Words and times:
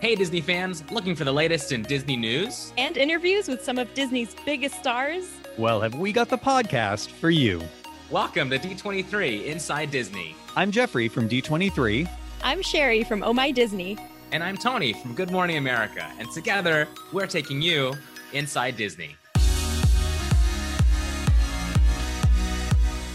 Hey, 0.00 0.14
Disney 0.14 0.40
fans, 0.40 0.82
looking 0.90 1.14
for 1.14 1.24
the 1.24 1.32
latest 1.32 1.72
in 1.72 1.82
Disney 1.82 2.16
news? 2.16 2.72
And 2.78 2.96
interviews 2.96 3.48
with 3.48 3.62
some 3.62 3.76
of 3.76 3.92
Disney's 3.92 4.34
biggest 4.46 4.76
stars? 4.76 5.28
Well, 5.58 5.78
have 5.82 5.94
we 5.94 6.10
got 6.10 6.30
the 6.30 6.38
podcast 6.38 7.10
for 7.10 7.28
you? 7.28 7.60
Welcome 8.08 8.48
to 8.48 8.58
D23 8.58 9.44
Inside 9.44 9.90
Disney. 9.90 10.34
I'm 10.56 10.70
Jeffrey 10.70 11.06
from 11.06 11.28
D23. 11.28 12.08
I'm 12.42 12.62
Sherry 12.62 13.04
from 13.04 13.22
Oh 13.22 13.34
My 13.34 13.50
Disney. 13.50 13.98
And 14.32 14.42
I'm 14.42 14.56
Tony 14.56 14.94
from 14.94 15.14
Good 15.14 15.30
Morning 15.30 15.58
America. 15.58 16.10
And 16.18 16.30
together, 16.30 16.88
we're 17.12 17.26
taking 17.26 17.60
you 17.60 17.92
inside 18.32 18.78
Disney. 18.78 19.16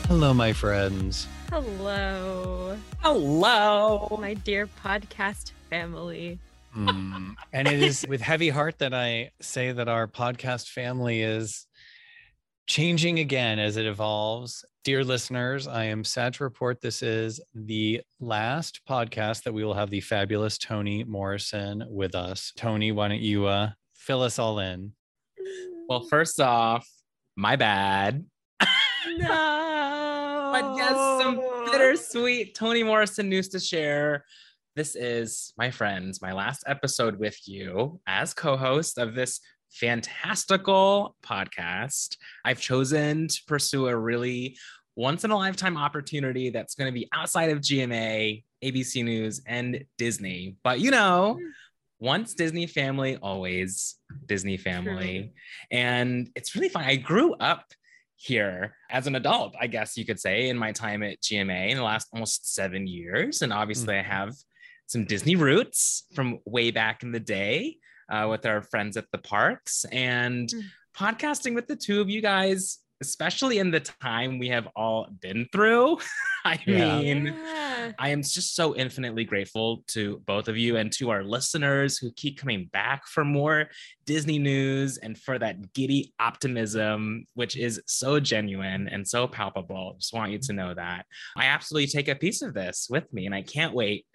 Hello, 0.08 0.36
my 0.36 0.54
friends. 0.54 1.28
Hello. 1.50 2.78
Hello. 3.00 4.18
My 4.22 4.36
dear 4.36 4.70
podcast 4.84 5.52
family. 5.72 6.38
Mm, 6.76 7.36
and 7.54 7.68
it 7.68 7.82
is 7.82 8.06
with 8.10 8.20
heavy 8.20 8.50
heart 8.50 8.80
that 8.80 8.94
I 8.94 9.32
say 9.42 9.72
that 9.72 9.88
our 9.88 10.08
podcast 10.08 10.70
family 10.70 11.22
is 11.22 11.68
changing 12.68 13.20
again 13.20 13.60
as 13.60 13.78
it 13.78 13.86
evolves. 13.86 14.66
Dear 14.84 15.04
listeners, 15.04 15.68
I 15.68 15.86
am 15.86 16.04
sad 16.04 16.34
to 16.36 16.44
report 16.44 16.82
this 16.82 17.02
is 17.02 17.40
the 17.54 18.02
last 18.20 18.82
podcast 18.90 19.44
that 19.44 19.54
we 19.54 19.64
will 19.64 19.74
have 19.74 19.90
the 19.90 20.02
fabulous 20.02 20.58
Tony 20.58 21.04
Morrison 21.06 21.86
with 21.90 22.14
us. 22.14 22.52
Tony, 22.58 22.92
why 22.92 23.08
don't 23.08 23.22
you 23.22 23.46
uh, 23.46 23.70
fill 23.94 24.22
us 24.22 24.38
all 24.38 24.60
in? 24.60 24.92
Well, 25.88 26.02
first 26.02 26.42
off, 26.42 26.88
my 27.38 27.56
bad. 27.56 28.26
No. 29.18 29.28
but 30.52 30.76
yes, 30.76 31.22
some 31.22 31.42
bittersweet 31.72 32.54
Tony 32.54 32.84
Morrison 32.84 33.30
news 33.30 33.48
to 33.50 33.60
share. 33.60 34.26
This 34.76 34.98
is, 34.98 35.54
my 35.58 35.72
friends, 35.72 36.22
my 36.22 36.34
last 36.34 36.66
episode 36.68 37.18
with 37.18 37.40
you 37.48 38.02
as 38.08 38.34
co 38.34 38.58
host 38.58 38.98
of 38.98 39.16
this 39.16 39.40
fantastical 39.70 41.16
podcast. 41.26 42.18
I've 42.44 42.60
chosen 42.60 43.30
to 43.30 43.42
pursue 43.48 43.88
a 43.88 43.96
really 43.96 44.58
once 44.98 45.24
in 45.24 45.32
a 45.32 45.38
lifetime 45.38 45.78
opportunity 45.78 46.50
that's 46.50 46.76
going 46.76 46.90
to 46.90 46.94
be 46.94 47.08
outside 47.14 47.52
of 47.52 47.60
GMA, 47.60 48.44
ABC 48.66 49.02
News, 49.06 49.42
and 49.48 49.86
Disney. 49.98 50.58
But 50.62 50.82
you 50.82 50.92
know, 50.92 51.40
once 52.02 52.34
Disney 52.34 52.68
family, 52.68 53.16
always 53.16 53.96
Disney 54.26 54.58
family. 54.58 55.32
And 55.72 56.30
it's 56.36 56.54
really 56.54 56.68
fun. 56.68 56.84
I 56.84 56.98
grew 56.98 57.34
up 57.36 57.64
here 58.18 58.76
as 58.90 59.08
an 59.08 59.16
adult, 59.16 59.56
I 59.58 59.68
guess 59.68 59.96
you 59.96 60.06
could 60.06 60.20
say, 60.20 60.50
in 60.50 60.58
my 60.58 60.74
time 60.74 61.02
at 61.02 61.22
GMA 61.22 61.70
in 61.70 61.78
the 61.78 61.84
last 61.84 62.10
almost 62.12 62.54
seven 62.54 62.88
years. 62.88 63.42
And 63.42 63.54
obviously, 63.54 63.96
mm-hmm. 63.96 64.12
I 64.12 64.16
have 64.16 64.34
some 64.88 65.06
Disney 65.06 65.36
roots 65.36 66.06
from 66.14 66.40
way 66.46 66.72
back 66.72 67.04
in 67.04 67.12
the 67.12 67.20
day 67.20 67.78
uh, 68.10 68.28
with 68.30 68.46
our 68.46 68.62
friends 68.62 68.98
at 68.98 69.06
the 69.12 69.18
parks 69.18 69.86
and 69.92 70.50
mm-hmm. 70.50 71.06
podcasting 71.06 71.56
with 71.56 71.68
the 71.68 71.76
two 71.76 72.02
of 72.02 72.10
you 72.10 72.22
guys 72.22 72.80
especially 73.02 73.60
in 73.60 73.72
the 73.72 73.80
time 73.80 74.40
we 74.40 74.48
have 74.48 74.68
all 74.76 75.08
been 75.22 75.48
through. 75.52 75.98
I 76.46 76.60
yeah. 76.66 77.00
mean, 77.00 77.26
yeah. 77.26 77.92
I 78.00 78.10
am 78.10 78.22
just 78.22 78.56
so 78.56 78.76
infinitely 78.76 79.26
grateful 79.26 79.84
to 79.90 80.22
both 80.26 80.48
of 80.48 80.58
you 80.58 80.78
and 80.78 80.92
to 80.94 81.10
our 81.10 81.24
listeners 81.24 81.98
who 81.98 82.12
keep 82.12 82.40
coming 82.40 82.70
back 82.72 83.08
for 83.08 83.26
more 83.26 83.68
Disney 84.06 84.40
news 84.40 84.98
and 84.98 85.18
for 85.18 85.38
that 85.40 85.74
giddy 85.74 86.14
optimism, 86.20 87.26
which 87.34 87.58
is 87.58 87.82
so 87.88 88.20
genuine 88.20 88.88
and 88.88 89.08
so 89.08 89.28
palpable. 89.28 89.96
Just 90.00 90.14
want 90.14 90.32
you 90.32 90.40
to 90.40 90.54
know 90.54 90.74
that. 90.74 91.06
I 91.36 91.46
absolutely 91.46 91.88
take 91.88 92.08
a 92.08 92.16
piece 92.16 92.42
of 92.42 92.54
this 92.54 92.88
with 92.90 93.12
me, 93.12 93.26
and 93.26 93.36
I 93.36 93.42
can't 93.42 93.74
wait 93.74 94.06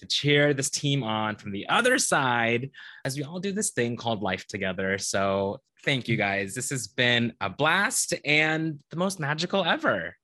to 0.00 0.06
cheer 0.06 0.52
this 0.52 0.70
team 0.70 1.02
on 1.02 1.36
from 1.36 1.52
the 1.52 1.68
other 1.68 1.98
side 1.98 2.70
as 3.04 3.16
we 3.16 3.22
all 3.22 3.38
do 3.38 3.52
this 3.52 3.70
thing 3.70 3.96
called 3.96 4.22
life 4.22 4.46
together. 4.46 4.98
So 4.98 5.60
thank 5.84 6.08
you 6.08 6.16
guys. 6.16 6.54
This 6.54 6.70
has 6.70 6.88
been 6.88 7.32
a 7.40 7.48
blast 7.48 8.14
and 8.24 8.78
the 8.90 8.96
most 8.96 9.20
magical 9.20 9.64
ever. 9.64 10.16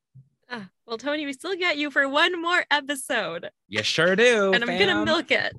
Uh, 0.50 0.60
well, 0.86 0.98
Tony, 0.98 1.26
we 1.26 1.32
still 1.32 1.56
got 1.56 1.76
you 1.76 1.90
for 1.90 2.08
one 2.08 2.40
more 2.40 2.64
episode. 2.70 3.50
You 3.68 3.82
sure 3.82 4.14
do. 4.16 4.52
And 4.52 4.62
I'm 4.62 4.78
going 4.78 4.88
to 4.88 5.04
milk 5.04 5.30
it. 5.30 5.56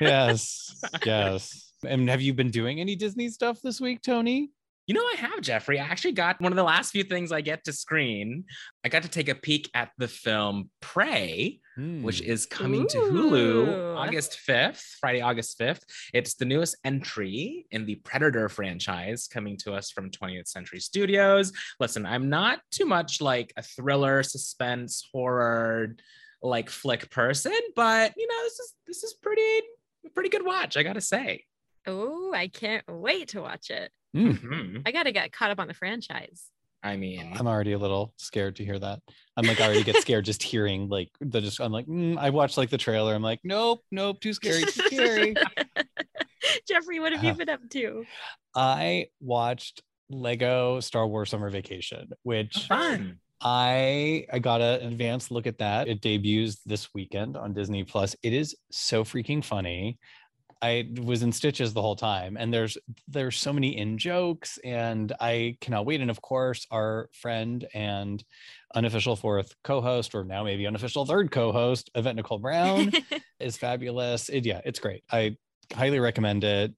yes. 0.00 0.66
Yes. 1.04 1.72
And 1.86 2.08
have 2.08 2.20
you 2.20 2.32
been 2.34 2.50
doing 2.50 2.80
any 2.80 2.96
Disney 2.96 3.28
stuff 3.28 3.60
this 3.62 3.80
week, 3.80 4.02
Tony? 4.02 4.50
You 4.90 4.94
know, 4.94 5.02
I 5.02 5.14
have, 5.18 5.40
Jeffrey. 5.40 5.78
I 5.78 5.84
actually 5.84 6.14
got 6.14 6.40
one 6.40 6.50
of 6.50 6.56
the 6.56 6.64
last 6.64 6.90
few 6.90 7.04
things 7.04 7.30
I 7.30 7.42
get 7.42 7.62
to 7.62 7.72
screen. 7.72 8.42
I 8.84 8.88
got 8.88 9.04
to 9.04 9.08
take 9.08 9.28
a 9.28 9.36
peek 9.36 9.70
at 9.72 9.92
the 9.98 10.08
film 10.08 10.68
Prey, 10.80 11.60
mm. 11.78 12.02
which 12.02 12.20
is 12.20 12.44
coming 12.44 12.80
Ooh. 12.80 12.88
to 12.88 12.98
Hulu 12.98 13.96
August 13.96 14.40
5th, 14.44 14.82
Friday, 14.98 15.20
August 15.20 15.56
5th. 15.60 15.82
It's 16.12 16.34
the 16.34 16.44
newest 16.44 16.76
entry 16.84 17.66
in 17.70 17.86
the 17.86 17.94
Predator 18.02 18.48
franchise 18.48 19.28
coming 19.28 19.56
to 19.58 19.74
us 19.74 19.92
from 19.92 20.10
20th 20.10 20.48
Century 20.48 20.80
Studios. 20.80 21.52
Listen, 21.78 22.04
I'm 22.04 22.28
not 22.28 22.58
too 22.72 22.84
much 22.84 23.20
like 23.20 23.52
a 23.56 23.62
thriller, 23.62 24.24
suspense, 24.24 25.08
horror 25.12 25.94
like 26.42 26.68
flick 26.68 27.08
person, 27.12 27.54
but 27.76 28.12
you 28.16 28.26
know, 28.26 28.42
this 28.42 28.58
is 28.58 28.74
this 28.88 29.04
is 29.04 29.14
pretty 29.14 29.62
pretty 30.16 30.30
good 30.30 30.44
watch, 30.44 30.76
I 30.76 30.82
got 30.82 30.94
to 30.94 31.00
say. 31.00 31.44
Oh, 31.86 32.32
I 32.34 32.48
can't 32.48 32.84
wait 32.88 33.28
to 33.28 33.40
watch 33.40 33.70
it. 33.70 33.90
Mm-hmm. 34.16 34.78
I 34.84 34.92
got 34.92 35.04
to 35.04 35.12
get 35.12 35.32
caught 35.32 35.50
up 35.50 35.60
on 35.60 35.68
the 35.68 35.74
franchise. 35.74 36.50
I 36.82 36.96
mean, 36.96 37.34
I'm 37.38 37.46
already 37.46 37.72
a 37.72 37.78
little 37.78 38.14
scared 38.16 38.56
to 38.56 38.64
hear 38.64 38.78
that. 38.78 39.00
I'm 39.36 39.46
like, 39.46 39.60
I 39.60 39.64
already 39.66 39.82
get 39.82 39.96
scared 39.96 40.24
just 40.24 40.42
hearing 40.42 40.88
like 40.88 41.10
the 41.20 41.40
just. 41.40 41.60
I'm 41.60 41.72
like, 41.72 41.86
mm, 41.86 42.16
I 42.16 42.30
watched 42.30 42.56
like 42.56 42.70
the 42.70 42.78
trailer. 42.78 43.14
I'm 43.14 43.22
like, 43.22 43.40
nope, 43.44 43.80
nope, 43.90 44.20
too 44.20 44.32
scary, 44.32 44.62
too 44.62 44.70
scary. 44.86 45.34
Jeffrey, 46.68 46.98
what 46.98 47.12
have 47.12 47.22
you 47.22 47.34
been 47.34 47.50
up 47.50 47.60
to? 47.70 48.04
I 48.54 49.08
watched 49.20 49.82
Lego 50.08 50.80
Star 50.80 51.06
Wars 51.06 51.30
Summer 51.30 51.50
Vacation, 51.50 52.10
which 52.22 52.66
fun. 52.66 53.18
I 53.42 54.26
I 54.32 54.38
got 54.38 54.60
an 54.60 54.86
advanced 54.86 55.30
look 55.30 55.46
at 55.46 55.58
that. 55.58 55.88
It 55.88 56.00
debuts 56.00 56.60
this 56.64 56.88
weekend 56.94 57.36
on 57.36 57.52
Disney 57.52 57.84
Plus. 57.84 58.16
It 58.22 58.32
is 58.32 58.56
so 58.70 59.04
freaking 59.04 59.44
funny. 59.44 59.98
I 60.62 60.88
was 61.02 61.22
in 61.22 61.32
stitches 61.32 61.72
the 61.72 61.80
whole 61.80 61.96
time, 61.96 62.36
and 62.36 62.52
there's 62.52 62.76
there's 63.08 63.38
so 63.38 63.52
many 63.52 63.78
in 63.78 63.96
jokes, 63.96 64.58
and 64.62 65.12
I 65.20 65.56
cannot 65.60 65.86
wait. 65.86 66.00
And 66.00 66.10
of 66.10 66.20
course, 66.20 66.66
our 66.70 67.08
friend 67.12 67.66
and 67.72 68.22
unofficial 68.74 69.16
fourth 69.16 69.54
co-host, 69.64 70.14
or 70.14 70.24
now 70.24 70.44
maybe 70.44 70.66
unofficial 70.66 71.06
third 71.06 71.30
co-host, 71.30 71.90
Yvette 71.94 72.16
Nicole 72.16 72.38
Brown, 72.38 72.92
is 73.40 73.56
fabulous. 73.56 74.28
It, 74.28 74.44
yeah, 74.44 74.60
it's 74.64 74.78
great. 74.78 75.02
I 75.10 75.36
highly 75.72 75.98
recommend 75.98 76.44
it. 76.44 76.74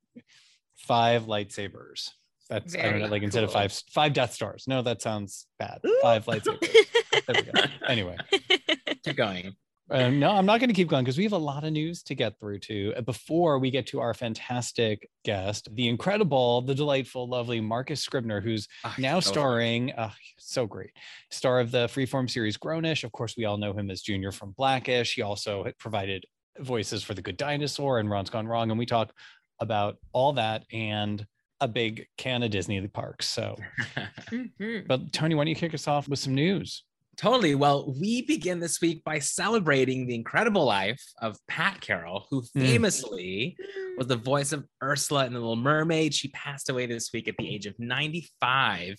Five 0.76 1.24
lightsabers. 1.24 2.10
That's 2.48 2.74
Very 2.74 2.86
I 2.86 2.90
don't 2.90 3.00
know, 3.00 3.06
like 3.06 3.22
cool. 3.22 3.26
instead 3.26 3.44
of 3.44 3.52
five 3.52 3.72
five 3.90 4.12
Death 4.12 4.32
Stars. 4.34 4.64
No, 4.68 4.82
that 4.82 5.00
sounds 5.00 5.46
bad. 5.58 5.80
Ooh. 5.86 5.98
Five 6.02 6.26
lightsabers. 6.26 7.70
anyway, 7.88 8.16
keep 9.04 9.16
going. 9.16 9.56
Um, 9.90 10.18
no, 10.18 10.30
I'm 10.30 10.46
not 10.46 10.60
going 10.60 10.68
to 10.68 10.74
keep 10.74 10.88
going 10.88 11.04
because 11.04 11.18
we 11.18 11.24
have 11.24 11.32
a 11.32 11.38
lot 11.38 11.64
of 11.64 11.72
news 11.72 12.02
to 12.04 12.14
get 12.14 12.38
through 12.38 12.60
to 12.60 12.94
uh, 12.96 13.00
before 13.02 13.58
we 13.58 13.70
get 13.70 13.86
to 13.88 14.00
our 14.00 14.14
fantastic 14.14 15.10
guest, 15.24 15.68
the 15.74 15.88
incredible, 15.88 16.62
the 16.62 16.74
delightful, 16.74 17.28
lovely 17.28 17.60
Marcus 17.60 18.00
Scribner, 18.00 18.40
who's 18.40 18.68
oh, 18.84 18.94
now 18.98 19.20
so 19.20 19.32
starring, 19.32 19.92
uh, 19.92 20.10
so 20.38 20.66
great, 20.66 20.92
star 21.30 21.60
of 21.60 21.70
the 21.70 21.86
freeform 21.88 22.30
series 22.30 22.56
Grownish. 22.56 23.04
Of 23.04 23.12
course, 23.12 23.36
we 23.36 23.44
all 23.44 23.58
know 23.58 23.72
him 23.72 23.90
as 23.90 24.02
Junior 24.02 24.32
from 24.32 24.52
Blackish. 24.52 25.14
He 25.14 25.22
also 25.22 25.66
provided 25.78 26.24
voices 26.58 27.02
for 27.02 27.14
The 27.14 27.22
Good 27.22 27.36
Dinosaur 27.36 27.98
and 27.98 28.08
Ron's 28.08 28.30
Gone 28.30 28.46
Wrong. 28.46 28.70
And 28.70 28.78
we 28.78 28.86
talk 28.86 29.12
about 29.60 29.98
all 30.12 30.34
that 30.34 30.64
and 30.72 31.26
a 31.60 31.68
big 31.68 32.06
can 32.16 32.42
of 32.42 32.50
Disney 32.50 32.86
parks. 32.88 33.26
So, 33.26 33.56
mm-hmm. 34.30 34.86
but 34.86 35.12
Tony, 35.12 35.34
why 35.34 35.44
don't 35.44 35.48
you 35.48 35.54
kick 35.54 35.74
us 35.74 35.86
off 35.86 36.08
with 36.08 36.18
some 36.18 36.34
news? 36.34 36.84
Totally. 37.18 37.54
Well, 37.54 37.94
we 38.00 38.22
begin 38.22 38.58
this 38.58 38.80
week 38.80 39.04
by 39.04 39.18
celebrating 39.18 40.06
the 40.06 40.14
incredible 40.14 40.64
life 40.64 41.02
of 41.20 41.36
Pat 41.46 41.80
Carroll, 41.80 42.26
who 42.30 42.40
hmm. 42.40 42.60
famously 42.60 43.56
mm. 43.60 43.98
was 43.98 44.06
the 44.06 44.16
voice 44.16 44.52
of 44.52 44.64
Ursula 44.82 45.26
in 45.26 45.34
The 45.34 45.38
Little 45.38 45.56
Mermaid. 45.56 46.14
She 46.14 46.28
passed 46.28 46.70
away 46.70 46.86
this 46.86 47.12
week 47.12 47.28
at 47.28 47.34
the 47.38 47.46
age 47.46 47.66
of 47.66 47.78
95. 47.78 48.88
Wow. 48.88 48.94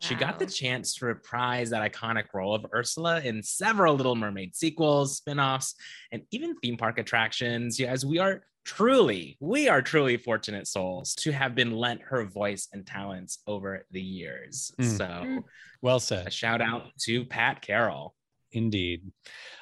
She 0.00 0.14
got 0.14 0.38
the 0.38 0.46
chance 0.46 0.94
to 0.96 1.06
reprise 1.06 1.70
that 1.70 1.92
iconic 1.92 2.24
role 2.32 2.54
of 2.54 2.64
Ursula 2.74 3.20
in 3.20 3.42
several 3.42 3.94
Little 3.94 4.16
Mermaid 4.16 4.56
sequels, 4.56 5.18
spin 5.18 5.38
offs, 5.38 5.74
and 6.10 6.22
even 6.30 6.56
theme 6.56 6.78
park 6.78 6.98
attractions. 6.98 7.78
As 7.80 8.04
we 8.04 8.18
are 8.18 8.44
truly, 8.68 9.38
we 9.40 9.66
are 9.66 9.80
truly 9.80 10.18
fortunate 10.18 10.66
souls 10.66 11.14
to 11.14 11.32
have 11.32 11.54
been 11.54 11.72
lent 11.72 12.02
her 12.02 12.26
voice 12.26 12.68
and 12.74 12.86
talents 12.86 13.38
over 13.46 13.86
the 13.92 14.00
years. 14.00 14.70
Mm. 14.78 14.98
So, 14.98 15.44
well 15.80 15.98
said. 15.98 16.26
A 16.26 16.30
shout 16.30 16.60
out 16.60 16.82
to 17.04 17.24
Pat 17.24 17.62
Carroll. 17.62 18.14
Indeed. 18.52 19.10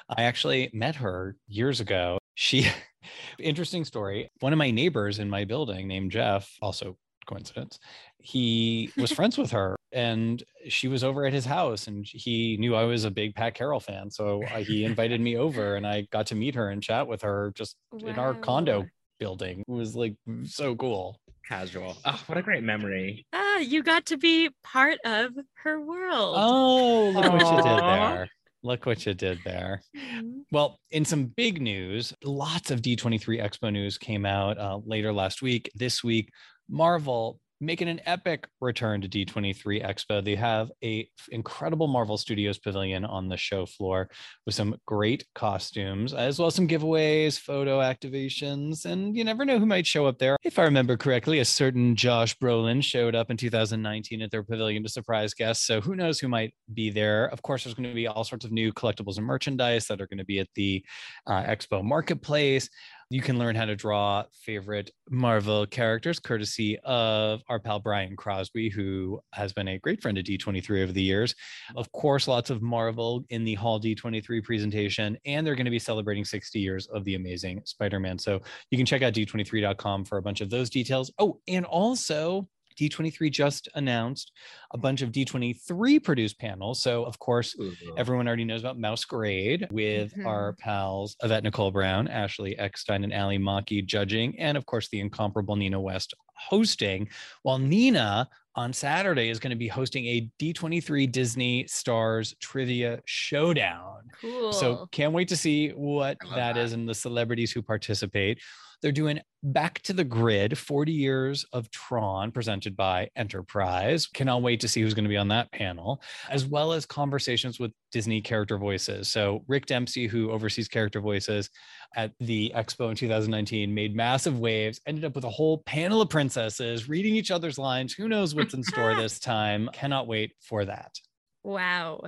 I 0.09 0.23
actually 0.23 0.69
met 0.73 0.95
her 0.95 1.37
years 1.47 1.79
ago. 1.79 2.17
She, 2.35 2.67
interesting 3.39 3.85
story. 3.85 4.29
One 4.41 4.51
of 4.51 4.59
my 4.59 4.71
neighbors 4.71 5.19
in 5.19 5.29
my 5.29 5.45
building 5.45 5.87
named 5.87 6.11
Jeff, 6.11 6.53
also 6.61 6.97
coincidence, 7.27 7.79
he 8.19 8.91
was 8.97 9.11
friends 9.13 9.37
with 9.37 9.51
her 9.51 9.77
and 9.93 10.43
she 10.67 10.89
was 10.89 11.05
over 11.05 11.25
at 11.25 11.31
his 11.31 11.45
house 11.45 11.87
and 11.87 12.05
he 12.05 12.57
knew 12.57 12.75
I 12.75 12.83
was 12.83 13.05
a 13.05 13.11
big 13.11 13.35
Pat 13.35 13.53
Carroll 13.53 13.79
fan. 13.79 14.11
So 14.11 14.41
he 14.57 14.83
invited 14.83 15.21
me 15.21 15.37
over 15.37 15.77
and 15.77 15.87
I 15.87 16.07
got 16.11 16.27
to 16.27 16.35
meet 16.35 16.55
her 16.55 16.71
and 16.71 16.83
chat 16.83 17.07
with 17.07 17.21
her 17.21 17.53
just 17.55 17.77
wow. 17.93 18.09
in 18.09 18.19
our 18.19 18.33
condo 18.33 18.85
building. 19.19 19.63
It 19.67 19.71
was 19.71 19.95
like 19.95 20.15
so 20.45 20.75
cool. 20.75 21.19
Casual. 21.47 21.95
Oh, 22.03 22.21
what 22.27 22.37
a 22.37 22.41
great 22.41 22.63
memory. 22.63 23.25
Ah, 23.31 23.59
you 23.59 23.81
got 23.81 24.05
to 24.07 24.17
be 24.17 24.49
part 24.63 24.97
of 25.05 25.31
her 25.63 25.79
world. 25.79 26.35
Oh, 26.37 27.11
look 27.15 27.31
what 27.31 27.41
you 27.41 27.63
did 27.63 27.83
there. 27.83 28.29
Look 28.63 28.85
what 28.85 29.05
you 29.05 29.13
did 29.13 29.39
there. 29.45 29.81
Mhm. 29.95 30.41
Well, 30.51 30.79
in 30.91 31.05
some 31.05 31.25
big 31.25 31.61
news, 31.61 32.13
lots 32.23 32.69
of 32.71 32.81
D23 32.81 33.39
Expo 33.39 33.71
news 33.71 33.97
came 33.97 34.25
out 34.25 34.57
uh, 34.57 34.79
later 34.85 35.13
last 35.13 35.41
week. 35.41 35.71
This 35.73 36.03
week, 36.03 36.29
Marvel 36.69 37.39
making 37.59 37.87
an 37.87 38.01
epic 38.05 38.47
return 38.61 39.01
to 39.01 39.07
D23 39.07 39.83
Expo. 39.85 40.23
They 40.23 40.35
have 40.35 40.71
a 40.83 41.09
incredible 41.31 41.87
Marvel 41.87 42.17
Studios 42.17 42.59
pavilion 42.59 43.05
on 43.05 43.29
the 43.29 43.37
show 43.37 43.65
floor 43.65 44.09
with 44.45 44.55
some 44.55 44.75
great 44.85 45.25
costumes, 45.33 46.13
as 46.13 46.39
well 46.39 46.47
as 46.47 46.55
some 46.55 46.67
giveaways, 46.67 47.39
photo 47.39 47.79
activations, 47.79 48.85
and 48.85 49.15
you 49.15 49.23
never 49.23 49.45
know 49.45 49.59
who 49.59 49.65
might 49.65 49.87
show 49.87 50.05
up 50.05 50.19
there. 50.19 50.37
If 50.43 50.59
I 50.59 50.63
remember 50.63 50.97
correctly, 50.97 51.39
a 51.39 51.45
certain 51.45 51.95
Josh 51.95 52.37
Brolin 52.37 52.83
showed 52.83 53.15
up 53.15 53.31
in 53.31 53.37
2019 53.37 54.21
at 54.21 54.31
their 54.31 54.43
pavilion 54.43 54.83
to 54.83 54.89
surprise 54.89 55.33
guests. 55.33 55.65
So 55.65 55.81
who 55.81 55.95
knows 55.95 56.19
who 56.19 56.27
might 56.27 56.53
be 56.73 56.89
there? 56.89 57.25
Of 57.27 57.41
course, 57.41 57.63
there's 57.63 57.73
going 57.73 57.89
to 57.89 57.95
be 57.95 58.07
all 58.07 58.23
sorts 58.23 58.45
of 58.45 58.51
new 58.51 58.71
collectibles 58.73 59.17
and 59.17 59.25
merchandise 59.25 59.87
that 59.87 60.01
are 60.01 60.07
going 60.07 60.17
to 60.19 60.25
be 60.25 60.39
at 60.39 60.47
the 60.55 60.85
uh, 61.25 61.43
Expo 61.43 61.83
Marketplace. 61.83 62.69
You 63.09 63.21
can 63.21 63.39
learn 63.39 63.55
how 63.55 63.63
to 63.63 63.75
draw 63.75 64.25
favorite 64.33 64.91
Marvel 65.09 65.65
characters 65.65 66.19
courtesy 66.19 66.77
of 66.79 67.41
our 67.47 67.57
pal 67.57 67.79
Brian 67.79 68.17
Crosby, 68.17 68.69
who 68.69 69.21
has 69.31 69.53
been 69.53 69.69
a 69.69 69.79
great 69.79 70.01
friend 70.01 70.17
of 70.17 70.25
D23 70.25 70.83
over 70.83 70.91
the 70.91 71.01
years. 71.01 71.33
Of 71.77 71.89
course, 71.93 72.27
lots 72.27 72.49
of 72.49 72.61
Marvel 72.61 73.23
in 73.29 73.45
the 73.45 73.53
Hall 73.53 73.79
D23 73.79 74.43
presentation, 74.43 75.17
and 75.25 75.47
they're 75.47 75.55
going 75.55 75.63
to 75.63 75.71
be 75.71 75.79
celebrating 75.79 76.25
60 76.25 76.59
years 76.59 76.87
of 76.87 77.05
the 77.05 77.15
amazing 77.15 77.61
Spider 77.63 78.01
Man. 78.01 78.19
So 78.19 78.41
you 78.71 78.77
can 78.77 78.85
check 78.85 79.01
out 79.03 79.13
d23.com 79.13 80.03
for 80.03 80.17
a 80.17 80.21
bunch 80.21 80.41
of 80.41 80.49
those 80.49 80.69
details. 80.69 81.09
Oh, 81.17 81.39
and 81.47 81.63
also, 81.63 82.49
D23 82.79 83.31
just 83.31 83.67
announced 83.75 84.31
a 84.71 84.77
bunch 84.77 85.01
of 85.01 85.11
D23 85.11 86.03
produced 86.03 86.39
panels. 86.39 86.81
So, 86.81 87.03
of 87.03 87.17
course, 87.19 87.55
Everyone 87.97 88.27
already 88.27 88.45
knows 88.45 88.61
about 88.61 88.77
Masquerade 88.77 89.67
with 89.71 90.11
mm-hmm. 90.11 90.27
our 90.27 90.53
pals 90.53 91.15
Yvette 91.23 91.43
Nicole 91.43 91.71
Brown, 91.71 92.07
Ashley 92.07 92.57
Eckstein, 92.57 93.03
and 93.03 93.13
Ali 93.13 93.37
Maki 93.37 93.85
judging, 93.85 94.37
and 94.39 94.57
of 94.57 94.65
course 94.65 94.89
the 94.89 94.99
incomparable 94.99 95.55
Nina 95.55 95.79
West 95.79 96.13
hosting. 96.35 97.09
While 97.43 97.57
Nina 97.57 98.29
on 98.55 98.73
Saturday 98.73 99.29
is 99.29 99.39
going 99.39 99.51
to 99.51 99.57
be 99.57 99.67
hosting 99.67 100.05
a 100.05 100.29
D23 100.39 101.11
Disney 101.11 101.67
Stars 101.67 102.35
Trivia 102.39 103.01
Showdown. 103.05 104.09
Cool. 104.19 104.51
So 104.51 104.87
can't 104.91 105.13
wait 105.13 105.27
to 105.29 105.37
see 105.37 105.69
what 105.69 106.17
I 106.21 106.25
love 106.25 106.35
that 106.35 106.57
is 106.57 106.73
and 106.73 106.89
the 106.89 106.95
celebrities 106.95 107.51
who 107.51 107.61
participate. 107.61 108.39
They're 108.81 108.91
doing 108.91 109.19
Back 109.53 109.81
to 109.83 109.93
the 109.93 110.03
Grid 110.03 110.57
40 110.57 110.91
Years 110.91 111.45
of 111.53 111.71
Tron 111.71 112.31
presented 112.33 112.75
by 112.75 113.09
Enterprise. 113.15 114.05
Cannot 114.05 114.41
wait 114.41 114.59
to 114.59 114.67
see 114.67 114.81
who's 114.81 114.93
going 114.93 115.05
to 115.05 115.09
be 115.09 115.15
on 115.15 115.29
that 115.29 115.49
panel, 115.53 116.01
as 116.29 116.45
well 116.45 116.73
as 116.73 116.85
conversations 116.85 117.57
with 117.57 117.71
Disney 117.93 118.19
character 118.19 118.57
voices. 118.57 119.07
So 119.07 119.45
Rick 119.47 119.67
Dempsey, 119.67 120.05
who 120.05 120.31
oversees 120.31 120.67
character 120.67 120.99
voices 120.99 121.49
at 121.95 122.11
the 122.19 122.51
Expo 122.57 122.89
in 122.89 122.97
2019, 122.97 123.73
made 123.73 123.95
massive 123.95 124.37
waves, 124.37 124.81
ended 124.85 125.05
up 125.05 125.15
with 125.15 125.23
a 125.23 125.29
whole 125.29 125.59
panel 125.59 126.01
of 126.01 126.09
princesses 126.09 126.89
reading 126.89 127.15
each 127.15 127.31
other's 127.31 127.57
lines. 127.57 127.93
Who 127.93 128.09
knows 128.09 128.35
what's 128.35 128.53
in 128.53 128.63
store 128.63 128.95
this 128.97 129.17
time? 129.17 129.69
Cannot 129.71 130.07
wait 130.07 130.33
for 130.41 130.65
that. 130.65 130.99
wow. 131.45 132.01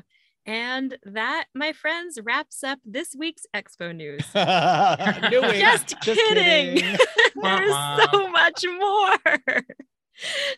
And 0.49 0.97
that, 1.03 1.45
my 1.53 1.73
friends, 1.73 2.17
wraps 2.23 2.63
up 2.63 2.79
this 2.83 3.15
week's 3.15 3.45
Expo 3.55 3.95
news. 3.95 4.25
Knew 4.33 5.43
it. 5.43 5.59
Just 5.59 6.01
kidding. 6.01 6.97
There's 7.39 7.71
so 8.11 8.27
much 8.29 8.65
more. 8.67 9.63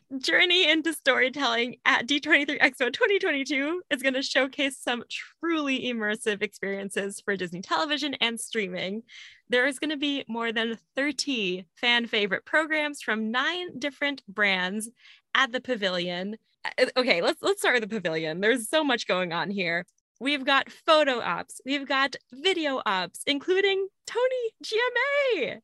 Journey 0.17 0.69
into 0.71 0.93
Storytelling 0.93 1.75
at 1.85 2.07
D23 2.07 2.61
Expo 2.61 2.93
2022 2.93 3.81
is 3.89 4.01
going 4.01 4.13
to 4.13 4.21
showcase 4.21 4.77
some 4.77 5.03
truly 5.41 5.81
immersive 5.81 6.41
experiences 6.41 7.21
for 7.25 7.35
Disney 7.35 7.61
television 7.61 8.13
and 8.21 8.39
streaming. 8.39 9.03
There 9.49 9.65
is 9.65 9.77
going 9.77 9.89
to 9.89 9.97
be 9.97 10.23
more 10.29 10.53
than 10.53 10.77
30 10.95 11.65
fan 11.75 12.07
favorite 12.07 12.45
programs 12.45 13.01
from 13.01 13.29
nine 13.29 13.77
different 13.77 14.23
brands 14.25 14.89
at 15.35 15.51
the 15.51 15.59
pavilion. 15.59 16.37
Uh, 16.65 16.85
Okay, 16.97 17.21
let's 17.21 17.41
let's 17.41 17.61
start 17.61 17.79
with 17.79 17.89
the 17.89 17.95
pavilion. 17.95 18.41
There's 18.41 18.69
so 18.69 18.83
much 18.83 19.07
going 19.07 19.33
on 19.33 19.49
here. 19.49 19.85
We've 20.19 20.45
got 20.45 20.71
photo 20.71 21.19
ops, 21.19 21.61
we've 21.65 21.87
got 21.87 22.15
video 22.31 22.81
ops, 22.85 23.21
including 23.25 23.87
Tony 24.05 24.51
GMA. 24.63 25.59